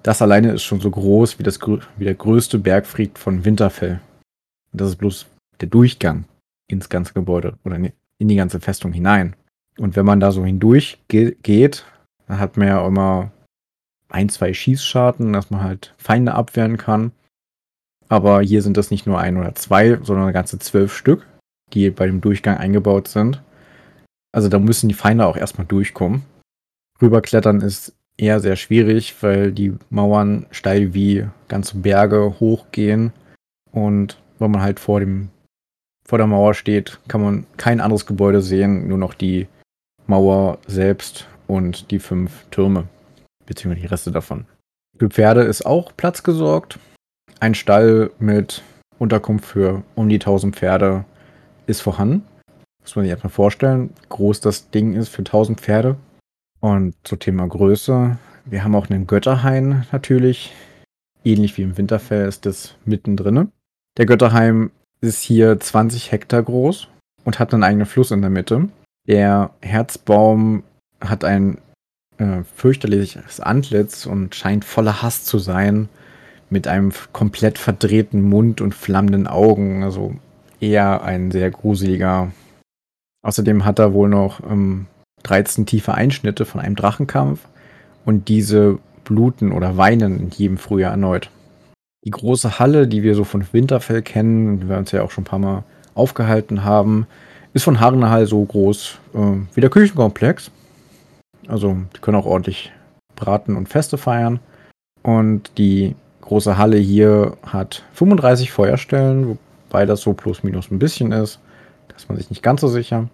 [0.04, 1.60] Das alleine ist schon so groß wie, das,
[1.98, 4.00] wie der größte Bergfried von Winterfell.
[4.72, 5.26] Das ist bloß
[5.62, 6.26] der Durchgang
[6.68, 9.36] ins ganze Gebäude oder in die ganze Festung hinein.
[9.80, 11.86] Und wenn man da so hindurch ge geht,
[12.28, 13.32] Da hat man ja immer
[14.10, 17.12] ein, zwei Schießscharten, dass man halt Feinde abwehren kann.
[18.08, 21.28] Aber hier sind das nicht nur ein oder zwei, sondern ganze zwölf Stück,
[21.74, 23.42] die bei dem Durchgang eingebaut sind.
[24.32, 26.24] Also da müssen die Feinde auch erstmal durchkommen.
[27.02, 33.14] Rüberklettern ist eher sehr schwierig, weil die Mauern steil wie ganze Berge hochgehen.
[33.72, 35.30] Und wenn man halt vor dem
[36.04, 39.48] vor der Mauer steht, kann man kein anderes Gebäude sehen, nur noch die
[40.10, 42.88] Mauer selbst und die fünf Türme,
[43.46, 44.46] beziehungsweise die Reste davon.
[44.98, 46.80] Für Pferde ist auch Platz gesorgt.
[47.40, 48.64] Ein Stall mit
[48.98, 51.06] Unterkunft für um die 1000 Pferde
[51.68, 52.26] ist vorhanden.
[52.82, 55.96] Muss man sich erstmal vorstellen, groß das Ding ist für 1000 Pferde.
[56.60, 58.18] Und zum Thema Größe.
[58.46, 60.52] Wir haben auch einen Götterhain natürlich.
[61.24, 63.52] Ähnlich wie im Winterfell ist das mittendrin.
[63.98, 66.88] Der Götterhain ist hier 20 Hektar groß
[67.24, 68.70] und hat einen eigenen Fluss in der Mitte.
[69.08, 70.64] Der Herzbaum
[71.02, 71.60] hat ein
[72.18, 75.90] äh, fürchterliches Antlitz und scheint voller Hass zu sein,
[76.50, 79.84] mit einem komplett verdrehten Mund und flammenden Augen.
[79.84, 80.16] Also
[80.60, 82.32] eher ein sehr gruseliger.
[83.22, 84.88] Außerdem hat er wohl noch ähm,
[85.24, 87.48] 13 tiefe Einschnitte von einem Drachenkampf
[88.06, 91.30] und diese bluten oder weinen in jedem Frühjahr erneut.
[92.06, 95.24] Die große Halle, die wir so von Winterfell kennen, die wir uns ja auch schon
[95.24, 95.64] ein paar Mal
[95.96, 97.08] aufgehalten haben,
[97.54, 100.52] ist von Harrenhall so groß äh, wie der Küchenkomplex.
[101.48, 102.72] Also die können auch ordentlich
[103.16, 104.40] braten und Feste feiern.
[105.02, 109.38] Und die große Halle hier hat 35 Feuerstellen,
[109.70, 111.40] wobei das so plus minus ein bisschen ist.
[111.88, 113.10] Da ist man sich nicht ganz so sicher.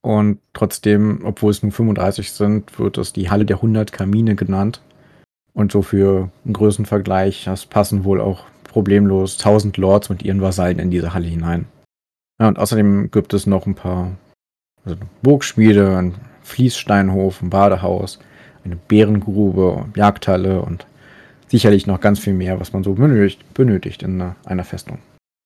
[0.00, 4.80] Und trotzdem, obwohl es nur 35 sind, wird es die Halle der 100 Kamine genannt.
[5.54, 10.78] Und so für einen Größenvergleich, das passen wohl auch problemlos 1000 Lords mit ihren Vasallen
[10.78, 11.66] in diese Halle hinein.
[12.40, 14.16] Ja, und außerdem gibt es noch ein paar
[14.84, 18.18] also Burgschmiede, ein Fließsteinhof, ein Badehaus,
[18.64, 20.86] eine Bärengrube, Jagdhalle und
[21.48, 24.98] sicherlich noch ganz viel mehr, was man so benötigt, benötigt in einer, einer Festung.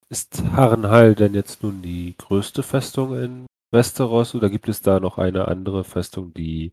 [0.09, 5.19] Ist Harrenhall denn jetzt nun die größte Festung in Westeros oder gibt es da noch
[5.19, 6.73] eine andere Festung, die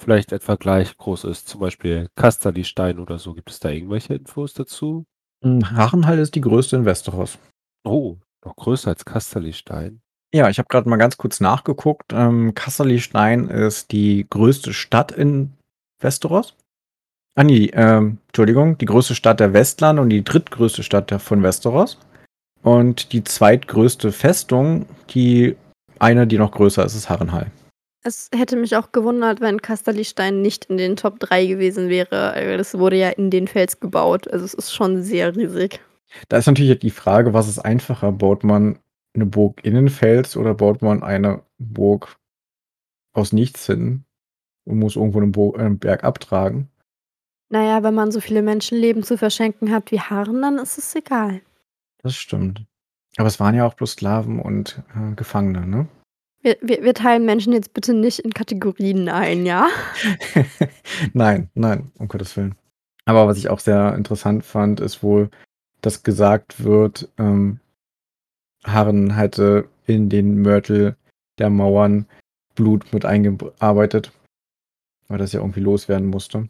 [0.00, 3.34] vielleicht etwa gleich groß ist, zum Beispiel Kasterli-Stein oder so.
[3.34, 5.04] Gibt es da irgendwelche Infos dazu?
[5.44, 7.38] Hm, Hachenhall ist die größte in Westeros.
[7.84, 10.00] Oh, noch größer als Kasterli-Stein.
[10.32, 12.12] Ja, ich habe gerade mal ganz kurz nachgeguckt.
[12.12, 15.52] Ähm, Kasterli-Stein ist die größte Stadt in
[16.00, 16.54] Westeros.
[17.34, 21.98] Ah nee, ähm, Entschuldigung, die größte Stadt der Westlande und die drittgrößte Stadt von Westeros.
[22.62, 25.56] Und die zweitgrößte Festung, die
[25.98, 27.50] eine, die noch größer ist, ist Harrenhall.
[28.02, 32.56] Es hätte mich auch gewundert, wenn Kasterlistein nicht in den Top 3 gewesen wäre.
[32.56, 34.26] Das wurde ja in den Fels gebaut.
[34.28, 35.80] Also es ist schon sehr riesig.
[36.28, 38.12] Da ist natürlich die Frage, was ist einfacher?
[38.12, 38.78] Baut man
[39.14, 42.16] eine Burg in den Fels oder baut man eine Burg
[43.12, 44.04] aus nichts hin
[44.64, 46.68] und muss irgendwo einen, Bo einen Berg abtragen?
[47.48, 51.40] Naja, wenn man so viele Menschenleben zu verschenken hat wie Haaren, dann ist es egal.
[52.02, 52.64] Das stimmt.
[53.16, 55.88] Aber es waren ja auch bloß Sklaven und äh, Gefangene, ne?
[56.42, 59.68] Wir, wir, wir teilen Menschen jetzt bitte nicht in Kategorien ein, ja?
[61.12, 62.54] nein, nein, um Gottes Willen.
[63.04, 65.30] Aber was ich auch sehr interessant fand, ist wohl,
[65.82, 67.60] dass gesagt wird, ähm,
[68.64, 70.96] Harren hätte in den Mörtel
[71.38, 72.06] der Mauern
[72.54, 74.12] Blut mit eingearbeitet,
[75.08, 76.48] weil das ja irgendwie loswerden musste.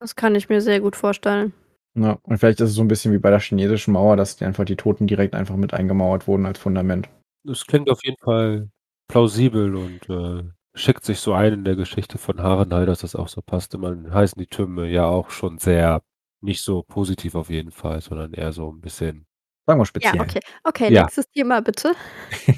[0.00, 1.52] Das kann ich mir sehr gut vorstellen.
[1.94, 4.44] Ja, und vielleicht ist es so ein bisschen wie bei der chinesischen Mauer, dass die
[4.44, 7.08] einfach die Toten direkt einfach mit eingemauert wurden als Fundament.
[7.44, 8.70] Das klingt auf jeden Fall
[9.08, 13.28] plausibel und äh, schickt sich so ein in der Geschichte von Harrenhal, dass das auch
[13.28, 13.76] so passt.
[13.76, 16.00] Man heißen die Türme ja auch schon sehr
[16.40, 19.26] nicht so positiv auf jeden Fall, sondern eher so ein bisschen.
[19.66, 20.16] Sagen wir speziell.
[20.16, 20.40] Ja, okay.
[20.64, 21.02] Okay, ja.
[21.02, 21.92] nächstes Thema bitte.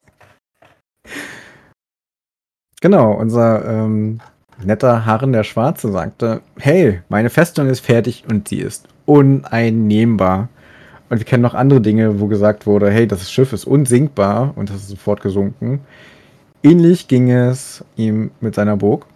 [2.81, 4.21] genau, unser ähm,
[4.63, 10.49] netter Harren der Schwarze sagte, hey, meine Festung ist fertig und sie ist uneinnehmbar.
[11.09, 14.71] Und wir kennen noch andere Dinge, wo gesagt wurde, hey, das Schiff ist unsinkbar und
[14.71, 15.81] das ist sofort gesunken.
[16.63, 19.07] Ähnlich ging es ihm mit seiner Burg.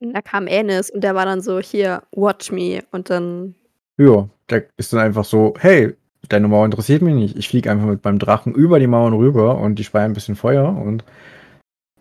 [0.00, 2.82] Da kam Anis und der war dann so, hier, watch me.
[2.90, 3.54] Und dann.
[3.98, 5.94] Ja, der ist dann einfach so, hey,
[6.28, 7.36] deine Mauer interessiert mich nicht.
[7.36, 10.36] Ich fliege einfach mit meinem Drachen über die Mauern rüber und die speien ein bisschen
[10.36, 11.04] Feuer und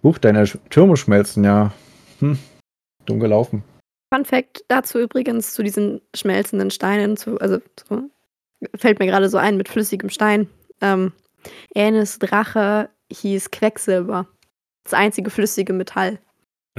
[0.02, 1.74] huch, deine Türme schmelzen ja.
[2.20, 2.38] Hm,
[3.06, 3.64] dumm gelaufen.
[4.14, 8.10] Fun Fact dazu übrigens zu diesen schmelzenden Steinen, zu, also zu,
[8.76, 10.48] fällt mir gerade so ein mit flüssigem Stein.
[10.82, 11.12] Ähm,
[11.76, 14.28] Änes Drache hieß Quecksilber.
[14.84, 16.20] Das einzige flüssige Metall.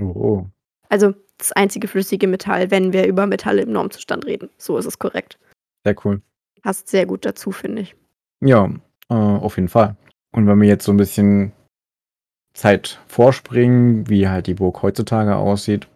[0.00, 0.46] Oh.
[0.90, 4.50] Also das einzige flüssige Metall, wenn wir über Metalle im Normzustand reden.
[4.58, 5.38] So ist es korrekt.
[5.84, 6.20] Sehr cool.
[6.62, 7.96] Passt sehr gut dazu, finde ich.
[8.40, 8.70] Ja,
[9.08, 9.96] äh, auf jeden Fall.
[10.32, 11.52] Und wenn wir jetzt so ein bisschen
[12.52, 15.88] Zeit vorspringen, wie halt die Burg heutzutage aussieht.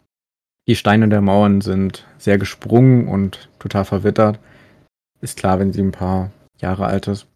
[0.66, 4.38] Die Steine der Mauern sind sehr gesprungen und total verwittert.
[5.20, 7.26] Ist klar, wenn sie ein paar Jahre alt ist.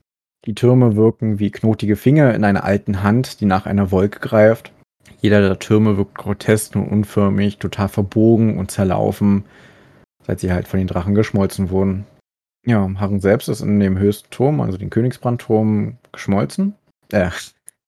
[0.44, 4.72] Die Türme wirken wie knotige Finger in einer alten Hand, die nach einer Wolke greift.
[5.20, 9.44] Jeder der Türme wirkt grotesk und unförmig, total verbogen und zerlaufen,
[10.26, 12.06] seit sie halt von den Drachen geschmolzen wurden.
[12.66, 16.74] Ja, Harren selbst ist in dem höchsten Turm, also den Königsbrandturm, geschmolzen.
[17.10, 17.30] Äh,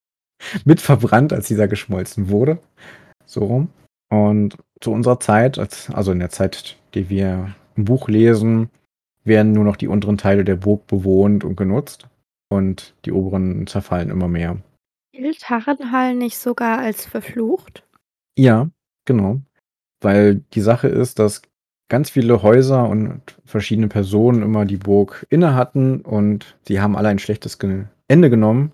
[0.65, 2.59] mit verbrannt, als dieser geschmolzen wurde.
[3.27, 3.69] So rum.
[4.11, 8.71] Und zu unserer Zeit, als, also in der Zeit, die wir im Buch lesen,
[9.25, 12.09] werden nur noch die unteren Teile der Burg bewohnt und genutzt.
[12.49, 14.57] Und die oberen zerfallen immer mehr.
[15.13, 17.85] Gilt Harrenhal nicht sogar als verflucht?
[18.39, 18.71] Ja,
[19.05, 19.41] genau.
[20.01, 21.43] Weil die Sache ist, dass
[21.89, 27.09] ganz viele Häuser und verschiedene Personen immer die Burg inne hatten und sie haben alle
[27.09, 27.59] ein schlechtes
[28.09, 28.73] Ende genommen.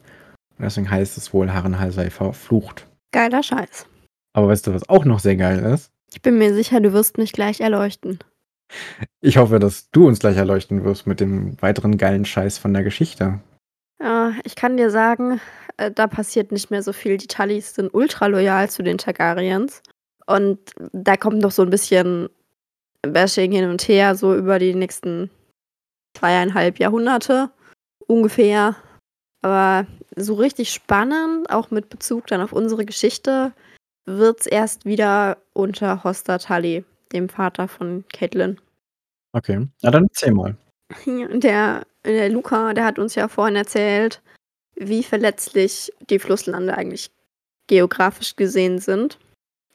[0.59, 2.87] Und deswegen heißt es wohl, Harrenhal sei verflucht.
[3.13, 3.87] Geiler Scheiß.
[4.35, 5.91] Aber weißt du, was auch noch sehr geil ist?
[6.13, 8.19] Ich bin mir sicher, du wirst mich gleich erleuchten.
[9.21, 12.85] Ich hoffe, dass du uns gleich erleuchten wirst mit dem weiteren geilen Scheiß von der
[12.85, 13.41] Geschichte.
[14.01, 15.41] Ja, ich kann dir sagen,
[15.77, 17.17] äh, da passiert nicht mehr so viel.
[17.17, 19.83] Die Tullys sind ultra loyal zu den Targaryens.
[20.27, 20.59] Und
[20.93, 22.29] da kommt noch so ein bisschen
[23.03, 25.31] Bashing hin und her, so über die nächsten
[26.17, 27.51] zweieinhalb Jahrhunderte
[28.07, 28.77] ungefähr.
[29.43, 29.87] Aber
[30.17, 33.53] so richtig spannend, auch mit Bezug dann auf unsere Geschichte,
[34.07, 38.59] wird es erst wieder unter Hoster Tully, dem Vater von Caitlin.
[39.33, 40.57] Okay, na dann erzähl mal.
[41.07, 44.23] Der, der Luca, der hat uns ja vorhin erzählt,
[44.77, 47.11] wie verletzlich die Flusslande eigentlich
[47.67, 49.19] geografisch gesehen sind.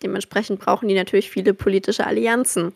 [0.01, 2.73] Dementsprechend brauchen die natürlich viele politische Allianzen,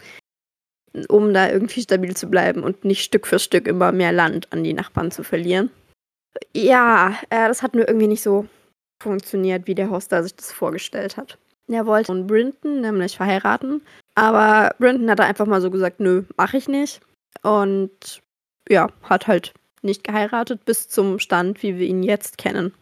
[1.07, 4.63] um da irgendwie stabil zu bleiben und nicht Stück für Stück immer mehr Land an
[4.63, 5.71] die Nachbarn zu verlieren.
[6.53, 8.47] Ja, äh, das hat nur irgendwie nicht so
[9.01, 11.38] funktioniert, wie der Hoster sich das vorgestellt hat.
[11.67, 13.81] Er wollte von Brinton nämlich verheiraten,
[14.13, 17.01] aber Brinton hat einfach mal so gesagt, nö, mach ich nicht.
[17.41, 18.21] Und
[18.69, 19.53] ja, hat halt
[19.86, 22.74] nicht geheiratet bis zum Stand, wie wir ihn jetzt kennen.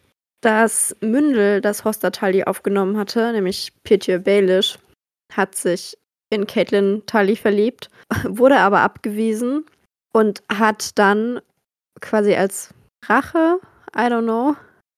[0.42, 4.78] Das Mündel, das Hoster Tully aufgenommen hatte, nämlich Petir Baelish,
[5.32, 5.98] hat sich
[6.30, 7.90] in Caitlin Tully verliebt,
[8.28, 9.66] wurde aber abgewiesen
[10.14, 11.40] und hat dann
[12.02, 12.74] quasi als
[13.06, 13.60] Rache,
[13.96, 14.56] I don't know,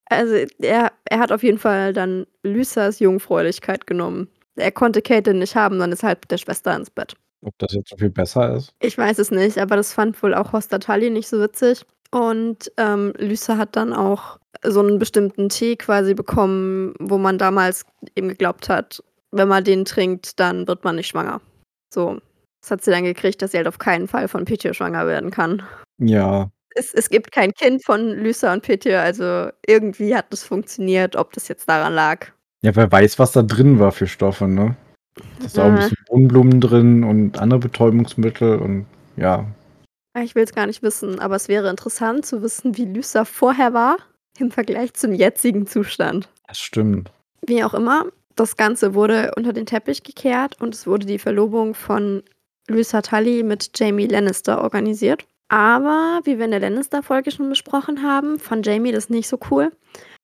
[0.10, 4.30] also er, er hat auf jeden Fall dann Lysas Jungfräulichkeit genommen.
[4.56, 7.16] Er konnte Caitlin nicht haben, dann ist halt der Schwester ins Bett.
[7.44, 8.74] Ob das jetzt so viel besser ist?
[8.80, 11.86] Ich weiß es nicht, aber das fand wohl auch Hoster Tully nicht so witzig.
[12.12, 17.86] Und ähm, Lysa hat dann auch so einen bestimmten Tee quasi bekommen, wo man damals
[18.16, 21.42] eben geglaubt hat, wenn man den trinkt, dann wird man nicht schwanger.
[21.94, 22.20] So,
[22.62, 25.32] das hat sie dann gekriegt, dass sie halt auf keinen Fall von Petir schwanger werden
[25.32, 25.62] kann.
[25.98, 26.50] Ja.
[26.74, 31.32] Es, es gibt kein Kind von Lysa und Petir, also irgendwie hat das funktioniert, ob
[31.34, 32.28] das jetzt daran lag.
[32.64, 34.76] Ja, wer weiß, was da drin war für Stoffe, ne?
[35.40, 39.46] Da ist auch ein bisschen Mohnblumen drin und andere Betäubungsmittel und ja.
[40.22, 43.74] Ich will es gar nicht wissen, aber es wäre interessant zu wissen, wie Lysa vorher
[43.74, 43.98] war
[44.40, 46.30] im Vergleich zum jetzigen Zustand.
[46.48, 47.12] Das stimmt.
[47.46, 51.74] Wie auch immer, das Ganze wurde unter den Teppich gekehrt und es wurde die Verlobung
[51.74, 52.24] von
[52.68, 55.26] Lysa Tully mit Jamie Lannister organisiert.
[55.50, 59.72] Aber, wie wir in der Lannister-Folge schon besprochen haben, fand Jamie das nicht so cool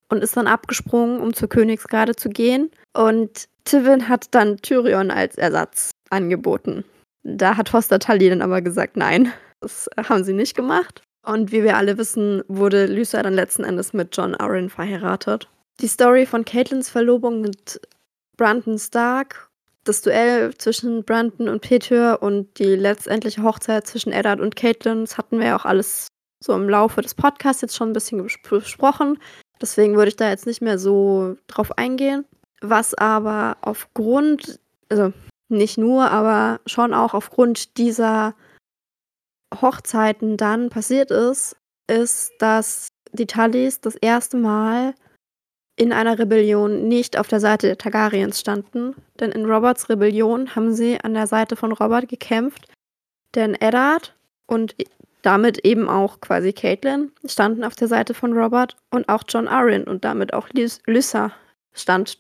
[0.10, 2.72] und ist dann abgesprungen, um zur Königsgarde zu gehen.
[2.94, 6.84] Und Tywin hat dann Tyrion als Ersatz angeboten.
[7.24, 11.02] Da hat Foster Tully dann aber gesagt, nein, das haben sie nicht gemacht.
[11.24, 15.48] Und wie wir alle wissen, wurde Lysa dann letzten Endes mit John Arryn verheiratet.
[15.80, 17.80] Die Story von Caitlins Verlobung mit
[18.38, 19.50] Brandon Stark,
[19.84, 25.18] das Duell zwischen Brandon und Petyr und die letztendliche Hochzeit zwischen Eddard und Caitlin, das
[25.18, 26.08] hatten wir ja auch alles
[26.44, 29.20] so im Laufe des Podcasts jetzt schon ein bisschen besprochen.
[29.62, 32.26] Deswegen würde ich da jetzt nicht mehr so drauf eingehen.
[32.62, 34.60] Was aber aufgrund,
[34.90, 35.14] also
[35.50, 38.34] nicht nur, aber schon auch aufgrund dieser
[39.60, 41.56] Hochzeiten dann passiert ist,
[41.88, 44.94] ist, dass die Tullys das erste Mal
[45.76, 48.96] in einer Rebellion nicht auf der Seite der Targaryens standen.
[49.20, 52.68] Denn in Roberts Rebellion haben sie an der Seite von Robert gekämpft.
[53.36, 54.16] Denn Eddard
[54.48, 54.76] und
[55.22, 59.84] damit eben auch quasi Caitlin standen auf der Seite von Robert und auch John Arryn
[59.84, 60.50] und damit auch
[60.86, 61.32] Lyssa
[61.74, 62.18] stand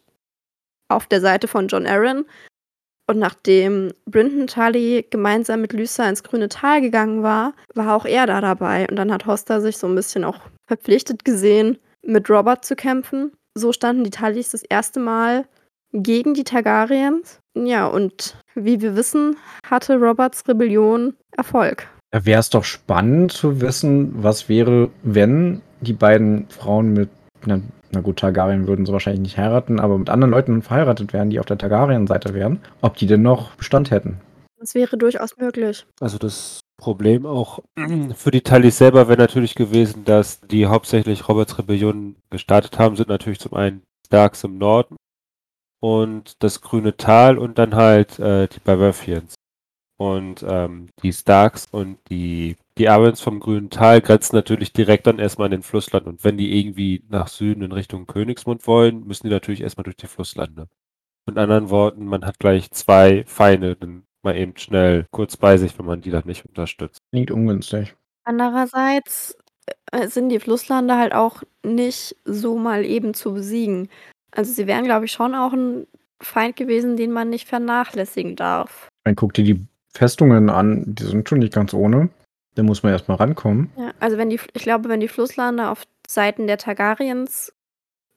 [0.87, 2.25] auf der Seite von John Arryn.
[3.07, 8.25] Und nachdem Brinton Tully gemeinsam mit Lyssa ins grüne Tal gegangen war, war auch er
[8.25, 8.87] da dabei.
[8.89, 13.31] Und dann hat Hoster sich so ein bisschen auch verpflichtet gesehen, mit Robert zu kämpfen.
[13.53, 15.45] So standen die Tullys das erste Mal
[15.93, 17.39] gegen die Targaryens.
[17.53, 19.35] Ja, und wie wir wissen,
[19.69, 21.87] hatte Roberts Rebellion Erfolg.
[22.11, 27.09] Da wäre es doch spannend zu wissen, was wäre, wenn die beiden Frauen mit
[27.43, 27.61] einer
[27.93, 31.39] na gut, Targaryen würden sie wahrscheinlich nicht heiraten, aber mit anderen Leuten verheiratet wären, die
[31.39, 34.19] auf der Targaryen-Seite wären, ob die denn noch Bestand hätten.
[34.59, 35.85] Das wäre durchaus möglich.
[35.99, 37.59] Also das Problem auch
[38.15, 43.09] für die Talis selber wäre natürlich gewesen, dass die hauptsächlich Roberts Rebellion gestartet haben, sind
[43.09, 44.95] natürlich zum einen Starks im Norden
[45.81, 49.35] und das grüne Tal und dann halt äh, die Baratheons.
[49.97, 55.19] Und ähm, die Starks und die, die Arryns vom grünen Tal grenzen natürlich direkt dann
[55.19, 56.07] erstmal an den Flussland.
[56.07, 59.97] Und wenn die irgendwie nach Süden in Richtung Königsmund wollen, müssen die natürlich erstmal durch
[59.97, 60.67] die Flusslande.
[61.25, 65.77] Mit anderen Worten, man hat gleich zwei Feinde dann mal eben schnell kurz bei sich,
[65.77, 66.99] wenn man die dann nicht unterstützt.
[67.11, 67.95] Klingt ungünstig.
[68.23, 69.35] Andererseits
[69.91, 73.89] äh, sind die Flusslande halt auch nicht so mal eben zu besiegen.
[74.31, 75.87] Also sie wären, glaube ich, schon auch ein
[76.21, 78.87] Feind gewesen, den man nicht vernachlässigen darf.
[79.05, 82.09] Man guckt dir die Festungen an, die sind schon nicht ganz ohne.
[82.55, 83.71] Da muss man erstmal rankommen.
[83.77, 87.53] Ja, also wenn die, ich glaube, wenn die Flusslande auf Seiten der Targaryens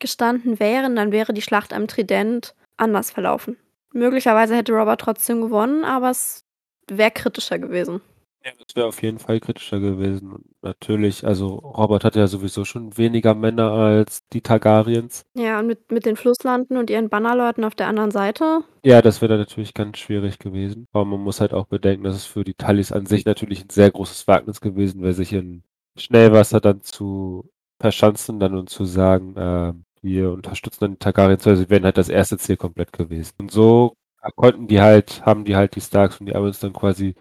[0.00, 3.56] gestanden wären, dann wäre die Schlacht am Trident anders verlaufen.
[3.92, 6.44] Möglicherweise hätte Robert trotzdem gewonnen, aber es
[6.88, 8.00] wäre kritischer gewesen.
[8.44, 10.30] Ja, das wäre auf jeden Fall kritischer gewesen.
[10.32, 15.24] Und natürlich, also Robert hat ja sowieso schon weniger Männer als die Targaryens.
[15.34, 18.60] Ja, und mit, mit den Flusslanden und ihren Bannerleuten auf der anderen Seite.
[18.84, 20.86] Ja, das wäre dann natürlich ganz schwierig gewesen.
[20.92, 23.70] Aber man muss halt auch bedenken, dass es für die Talis an sich natürlich ein
[23.70, 25.62] sehr großes Wagnis gewesen wäre, sich in
[25.96, 29.72] Schnellwasser dann zu verschanzen dann und zu sagen, äh,
[30.02, 33.32] wir unterstützen dann die Targaryens, also sie wären halt das erste Ziel komplett gewesen.
[33.38, 33.96] Und so
[34.36, 37.14] konnten die halt, haben die halt die Starks und die Arryns dann quasi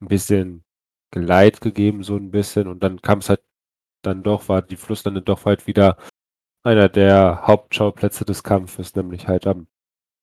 [0.00, 0.64] ein bisschen
[1.10, 2.68] Geleit gegeben, so ein bisschen.
[2.68, 3.40] Und dann kam es halt
[4.02, 5.96] dann doch, war die Flusslande doch halt wieder
[6.62, 9.66] einer der Hauptschauplätze des Kampfes, nämlich halt am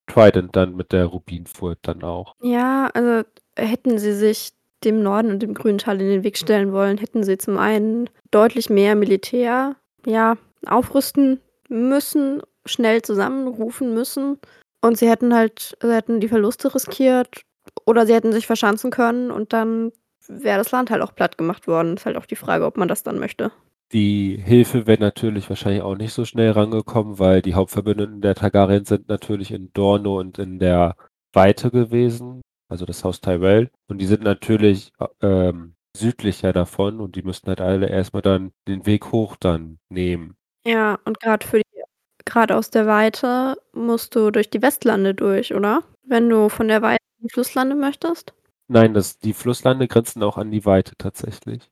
[0.08, 2.36] Trident dann mit der Rubinfurt dann auch.
[2.42, 4.54] Ja, also hätten sie sich
[4.84, 8.10] dem Norden und dem grünen Tal in den Weg stellen wollen, hätten sie zum einen
[8.30, 14.40] deutlich mehr Militär, ja, aufrüsten müssen, schnell zusammenrufen müssen.
[14.82, 17.42] Und sie hätten halt, sie hätten die Verluste riskiert
[17.86, 19.92] oder sie hätten sich verschanzen können und dann
[20.28, 21.96] wäre das Land halt auch platt gemacht worden.
[21.96, 23.52] Ist halt auch die Frage, ob man das dann möchte.
[23.92, 28.86] Die Hilfe wäre natürlich wahrscheinlich auch nicht so schnell rangekommen, weil die Hauptverbündeten der Targaryen
[28.86, 30.96] sind natürlich in Dorno und in der
[31.34, 33.70] Weite gewesen, also das Haus Tyrell.
[33.88, 34.92] Und die sind natürlich
[35.22, 40.36] ähm, südlicher davon und die müssten halt alle erstmal dann den Weg hoch dann nehmen.
[40.66, 41.84] Ja, und gerade für die,
[42.26, 45.84] gerade aus der Weite musst du durch die Westlande durch, oder?
[46.04, 48.34] Wenn du von der Weite die Flusslande möchtest?
[48.68, 51.70] Nein, das, die Flusslande grenzen auch an die Weite tatsächlich.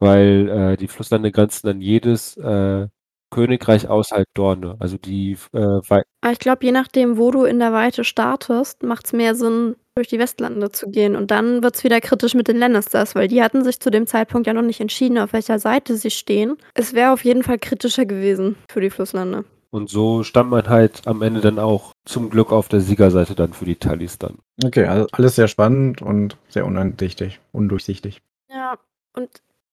[0.00, 2.88] Weil äh, die Flusslande grenzen an jedes äh,
[3.30, 4.76] Königreich außerhalb Dorne.
[4.78, 8.82] Also die äh, Wei Aber ich glaube, je nachdem, wo du in der Weite startest,
[8.82, 11.14] macht es mehr Sinn, durch die Westlande zu gehen.
[11.14, 14.06] Und dann wird es wieder kritisch mit den Lannisters, weil die hatten sich zu dem
[14.06, 16.56] Zeitpunkt ja noch nicht entschieden, auf welcher Seite sie stehen.
[16.74, 19.44] Es wäre auf jeden Fall kritischer gewesen für die Flusslande.
[19.74, 23.52] Und so stand man halt am Ende dann auch zum Glück auf der Siegerseite dann
[23.52, 24.38] für die Talis dann.
[24.64, 27.40] Okay, also alles sehr spannend und sehr undurchsichtig.
[27.50, 28.22] undurchsichtig.
[28.48, 28.78] Ja,
[29.14, 29.28] und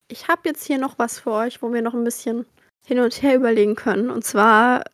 [0.07, 2.47] ich habe jetzt hier noch was für euch, wo wir noch ein bisschen
[2.83, 4.09] hin und her überlegen können.
[4.09, 4.85] Und zwar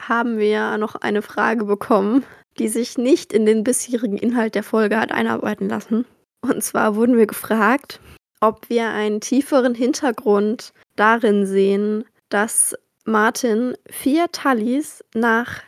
[0.00, 2.24] haben wir noch eine Frage bekommen,
[2.58, 6.04] die sich nicht in den bisherigen Inhalt der Folge hat einarbeiten lassen.
[6.40, 8.00] Und zwar wurden wir gefragt,
[8.40, 12.74] ob wir einen tieferen Hintergrund darin sehen, dass
[13.08, 15.62] Martin vier Tallis nach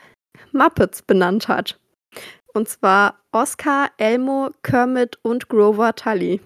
[0.53, 1.81] Muppets benannt hat.
[2.53, 6.41] Und zwar Oscar, Elmo, Kermit und Grover Tully.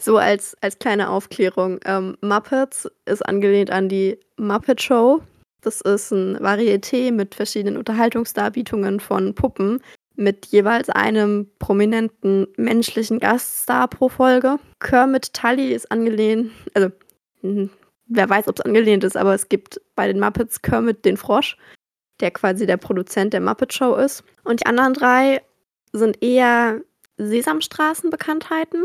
[0.00, 1.80] So als, als kleine Aufklärung.
[1.84, 5.20] Ähm, Muppets ist angelehnt an die Muppet Show.
[5.62, 9.82] Das ist ein Varieté mit verschiedenen Unterhaltungsdarbietungen von Puppen
[10.14, 14.58] mit jeweils einem prominenten menschlichen Gaststar pro Folge.
[14.78, 16.90] Kermit Tully ist angelehnt, also
[18.06, 21.56] wer weiß, ob es angelehnt ist, aber es gibt bei den Muppets Kermit den Frosch,
[22.20, 24.24] der quasi der Produzent der Muppet Show ist.
[24.44, 25.42] Und die anderen drei
[25.92, 26.80] sind eher
[27.18, 28.84] Sesamstraßen-Bekanntheiten.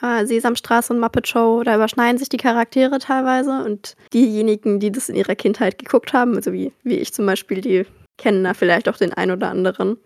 [0.00, 5.08] Äh, Sesamstraße und Muppet Show, da überschneiden sich die Charaktere teilweise und diejenigen, die das
[5.08, 7.86] in ihrer Kindheit geguckt haben, also wie, wie ich zum Beispiel, die
[8.16, 9.98] kennen da vielleicht auch den ein oder anderen.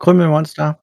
[0.00, 0.80] Krümmelmonster.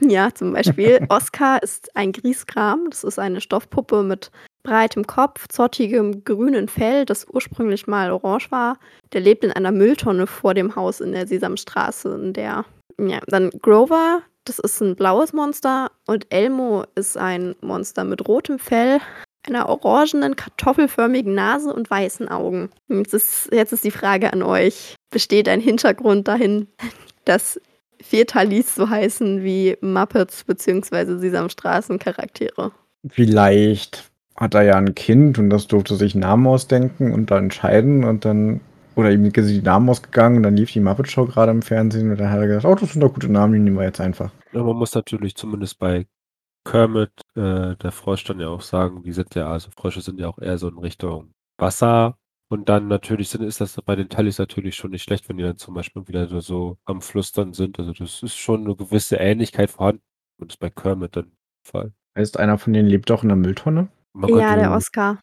[0.00, 1.04] Ja, zum Beispiel.
[1.08, 2.88] Oscar ist ein Grieskram.
[2.90, 4.30] Das ist eine Stoffpuppe mit
[4.68, 8.78] breitem Kopf, zottigem grünen Fell, das ursprünglich mal orange war.
[9.12, 12.64] Der lebt in einer Mülltonne vor dem Haus in der Sesamstraße, in der.
[13.00, 15.90] Ja, dann Grover, das ist ein blaues Monster.
[16.06, 19.00] Und Elmo ist ein Monster mit rotem Fell,
[19.46, 22.70] einer orangenen, kartoffelförmigen Nase und weißen Augen.
[22.88, 26.66] Jetzt ist, jetzt ist die Frage an euch: Besteht ein Hintergrund dahin,
[27.24, 27.60] dass
[28.02, 31.16] vier Talis so heißen wie Muppets bzw.
[31.18, 32.72] Sesamstraßen-Charaktere?
[33.08, 38.04] Vielleicht hat er ja ein Kind und das durfte sich Namen ausdenken und dann entscheiden
[38.04, 38.60] und dann
[38.94, 42.10] oder ihm sind die Namen ausgegangen und dann lief die Muppet Show gerade im Fernsehen
[42.10, 44.00] und dann hat er gesagt, oh, das sind doch gute Namen, die nehmen wir jetzt
[44.00, 44.32] einfach.
[44.52, 46.06] Ja, man muss natürlich zumindest bei
[46.64, 50.28] Kermit, äh, der Frosch, dann ja auch sagen, die sind ja, also Frösche sind ja
[50.28, 52.18] auch eher so in Richtung Wasser.
[52.50, 55.44] Und dann natürlich sind, ist das bei den Tallys natürlich schon nicht schlecht, wenn die
[55.44, 57.78] dann zum Beispiel wieder so, so am Flüstern sind.
[57.78, 60.02] Also das ist schon eine gewisse Ähnlichkeit vorhanden.
[60.38, 61.92] Und das ist bei Kermit dann der Fall.
[62.16, 63.88] Heißt, einer von denen lebt doch in der Mülltonne?
[64.14, 65.18] Man Ja, könnte- der Oscar.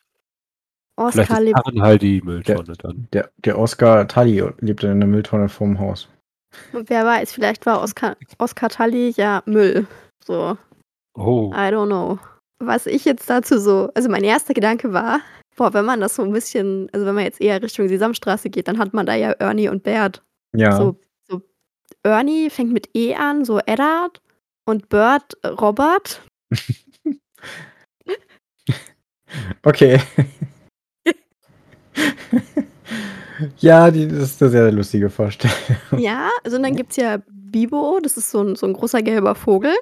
[0.97, 1.59] Oscar lebt.
[1.79, 3.07] Halt die Mülltonne dann.
[3.11, 6.07] Der, der Oscar Tully lebt in der Mülltonne vorm Haus.
[6.71, 9.88] Wer weiß, vielleicht war Oscar, Oscar Tully ja Müll.
[10.23, 10.57] So,
[11.17, 12.17] Oh, I don't know.
[12.59, 15.19] Was ich jetzt dazu so, also mein erster Gedanke war,
[15.57, 18.67] boah, wenn man das so ein bisschen, also wenn man jetzt eher Richtung Sesamstraße geht,
[18.69, 20.23] dann hat man da ja Ernie und Bert.
[20.55, 20.77] Ja.
[20.77, 21.41] So, so
[22.03, 24.21] Ernie fängt mit E an, so Eddard
[24.65, 26.21] und Bert äh, Robert.
[29.63, 29.99] Okay.
[33.59, 35.55] ja, die, das ist eine sehr lustige Vorstellung.
[35.97, 39.01] Ja, also und dann gibt es ja Bibo, das ist so ein, so ein großer
[39.01, 39.74] gelber Vogel.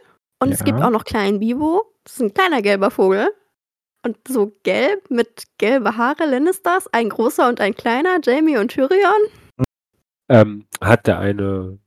[0.42, 0.88] Und es gibt Ja.
[0.88, 3.30] auch noch kleinen Bibo, das ist ein kleiner gelber Vogel.
[4.06, 9.22] Und so gelb mit gelbe Haare, Lannisters, ein großer und ein kleiner, Jamie und Tyrion.
[10.30, 11.78] ähm, hat der eine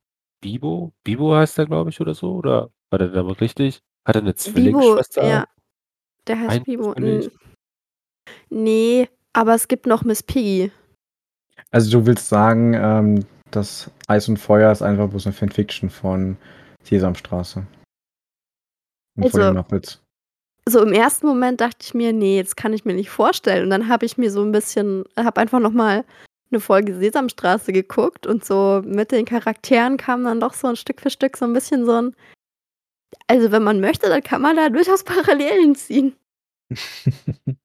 [0.41, 0.93] Bibo?
[1.05, 2.33] Bibo heißt der, glaube ich, oder so?
[2.35, 3.83] Oder war der Name richtig?
[4.07, 5.27] Hat er eine Bibo, Zwillingsschwester?
[5.29, 5.47] ja.
[6.27, 6.67] Der heißt?
[6.69, 7.31] N-
[8.51, 10.71] Nee, aber es gibt noch Miss Piggy.
[11.71, 16.37] Also du willst sagen, ähm, dass Eis und Feuer ist einfach bloß eine Fanfiction von
[16.85, 17.67] Sesamstraße.
[19.17, 20.03] Und von Also- den Muppets.
[20.69, 23.63] So im ersten Moment dachte ich mir, nee, das kann ich mir nicht vorstellen.
[23.65, 26.05] Und dann habe ich mir so ein bisschen, habe einfach nochmal
[26.51, 31.01] eine Folge Sesamstraße geguckt und so mit den Charakteren kam dann doch so ein Stück
[31.01, 32.17] für Stück so ein bisschen so ein.
[33.27, 36.17] Also, wenn man möchte, dann kann man da durchaus Parallelen ziehen.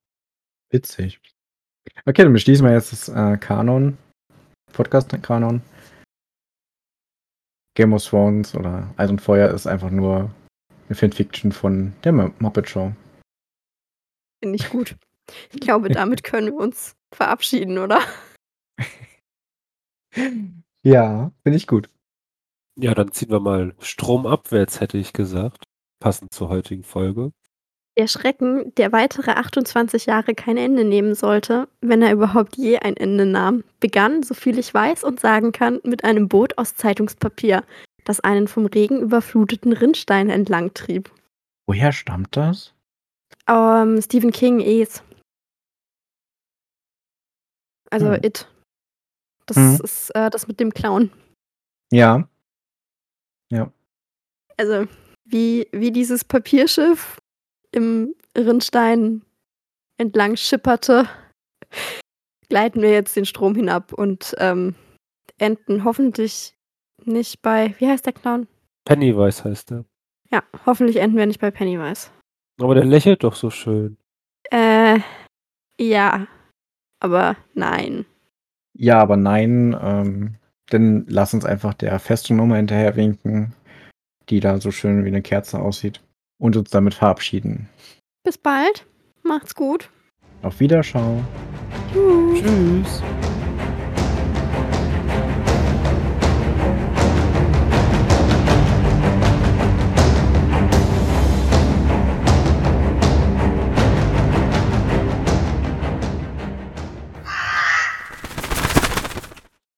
[0.69, 1.19] Witzig.
[2.05, 3.97] Okay, dann beschließen wir jetzt das äh, Kanon,
[4.73, 5.61] Podcast-Kanon.
[7.75, 10.29] Game of Thrones oder Eis und Feuer ist einfach nur
[10.87, 12.91] eine Fanfiction von der Mu- Muppet Show.
[14.43, 14.95] Finde ich gut.
[15.53, 18.01] Ich glaube, damit können wir uns verabschieden, oder?
[20.83, 21.89] Ja, finde ich gut.
[22.81, 25.63] Ja, dann ziehen wir mal stromabwärts, hätte ich gesagt.
[25.99, 27.31] Passend zur heutigen Folge.
[27.97, 32.97] Der Schrecken, der weitere 28 Jahre kein Ende nehmen sollte, wenn er überhaupt je ein
[32.97, 37.63] Ende nahm, begann, soviel ich weiß und sagen kann, mit einem Boot aus Zeitungspapier,
[38.05, 41.11] das einen vom Regen überfluteten Rinnstein entlang trieb.
[41.67, 42.73] Woher stammt das?
[43.47, 45.03] Ähm, Stephen King, Es.
[47.91, 48.23] Also Hm.
[48.23, 48.47] It.
[49.45, 49.79] Das Mhm.
[49.83, 51.11] ist äh, das mit dem Clown.
[51.91, 52.27] Ja.
[54.57, 54.87] Also
[55.25, 57.17] wie, wie dieses Papierschiff
[57.71, 59.21] im Rinnstein
[59.97, 61.07] entlang schipperte,
[62.49, 64.75] gleiten wir jetzt den Strom hinab und ähm,
[65.37, 66.53] enden hoffentlich
[67.05, 68.47] nicht bei, wie heißt der Clown?
[68.85, 69.85] Pennywise heißt er.
[70.31, 72.09] Ja, hoffentlich enden wir nicht bei Pennywise.
[72.59, 73.97] Aber der lächelt doch so schön.
[74.51, 74.99] Äh,
[75.79, 76.27] ja,
[76.99, 78.05] aber nein.
[78.73, 80.35] Ja, aber nein, ähm,
[80.73, 83.53] dann lass uns einfach der Festung Nummer hinterher winken,
[84.29, 86.01] die da so schön wie eine Kerze aussieht
[86.39, 87.69] und uns damit verabschieden.
[88.23, 88.85] Bis bald.
[89.23, 89.89] Macht's gut.
[90.41, 91.25] Auf Wiederschauen.
[91.93, 92.41] Tschüss.
[92.41, 93.03] Tschüss.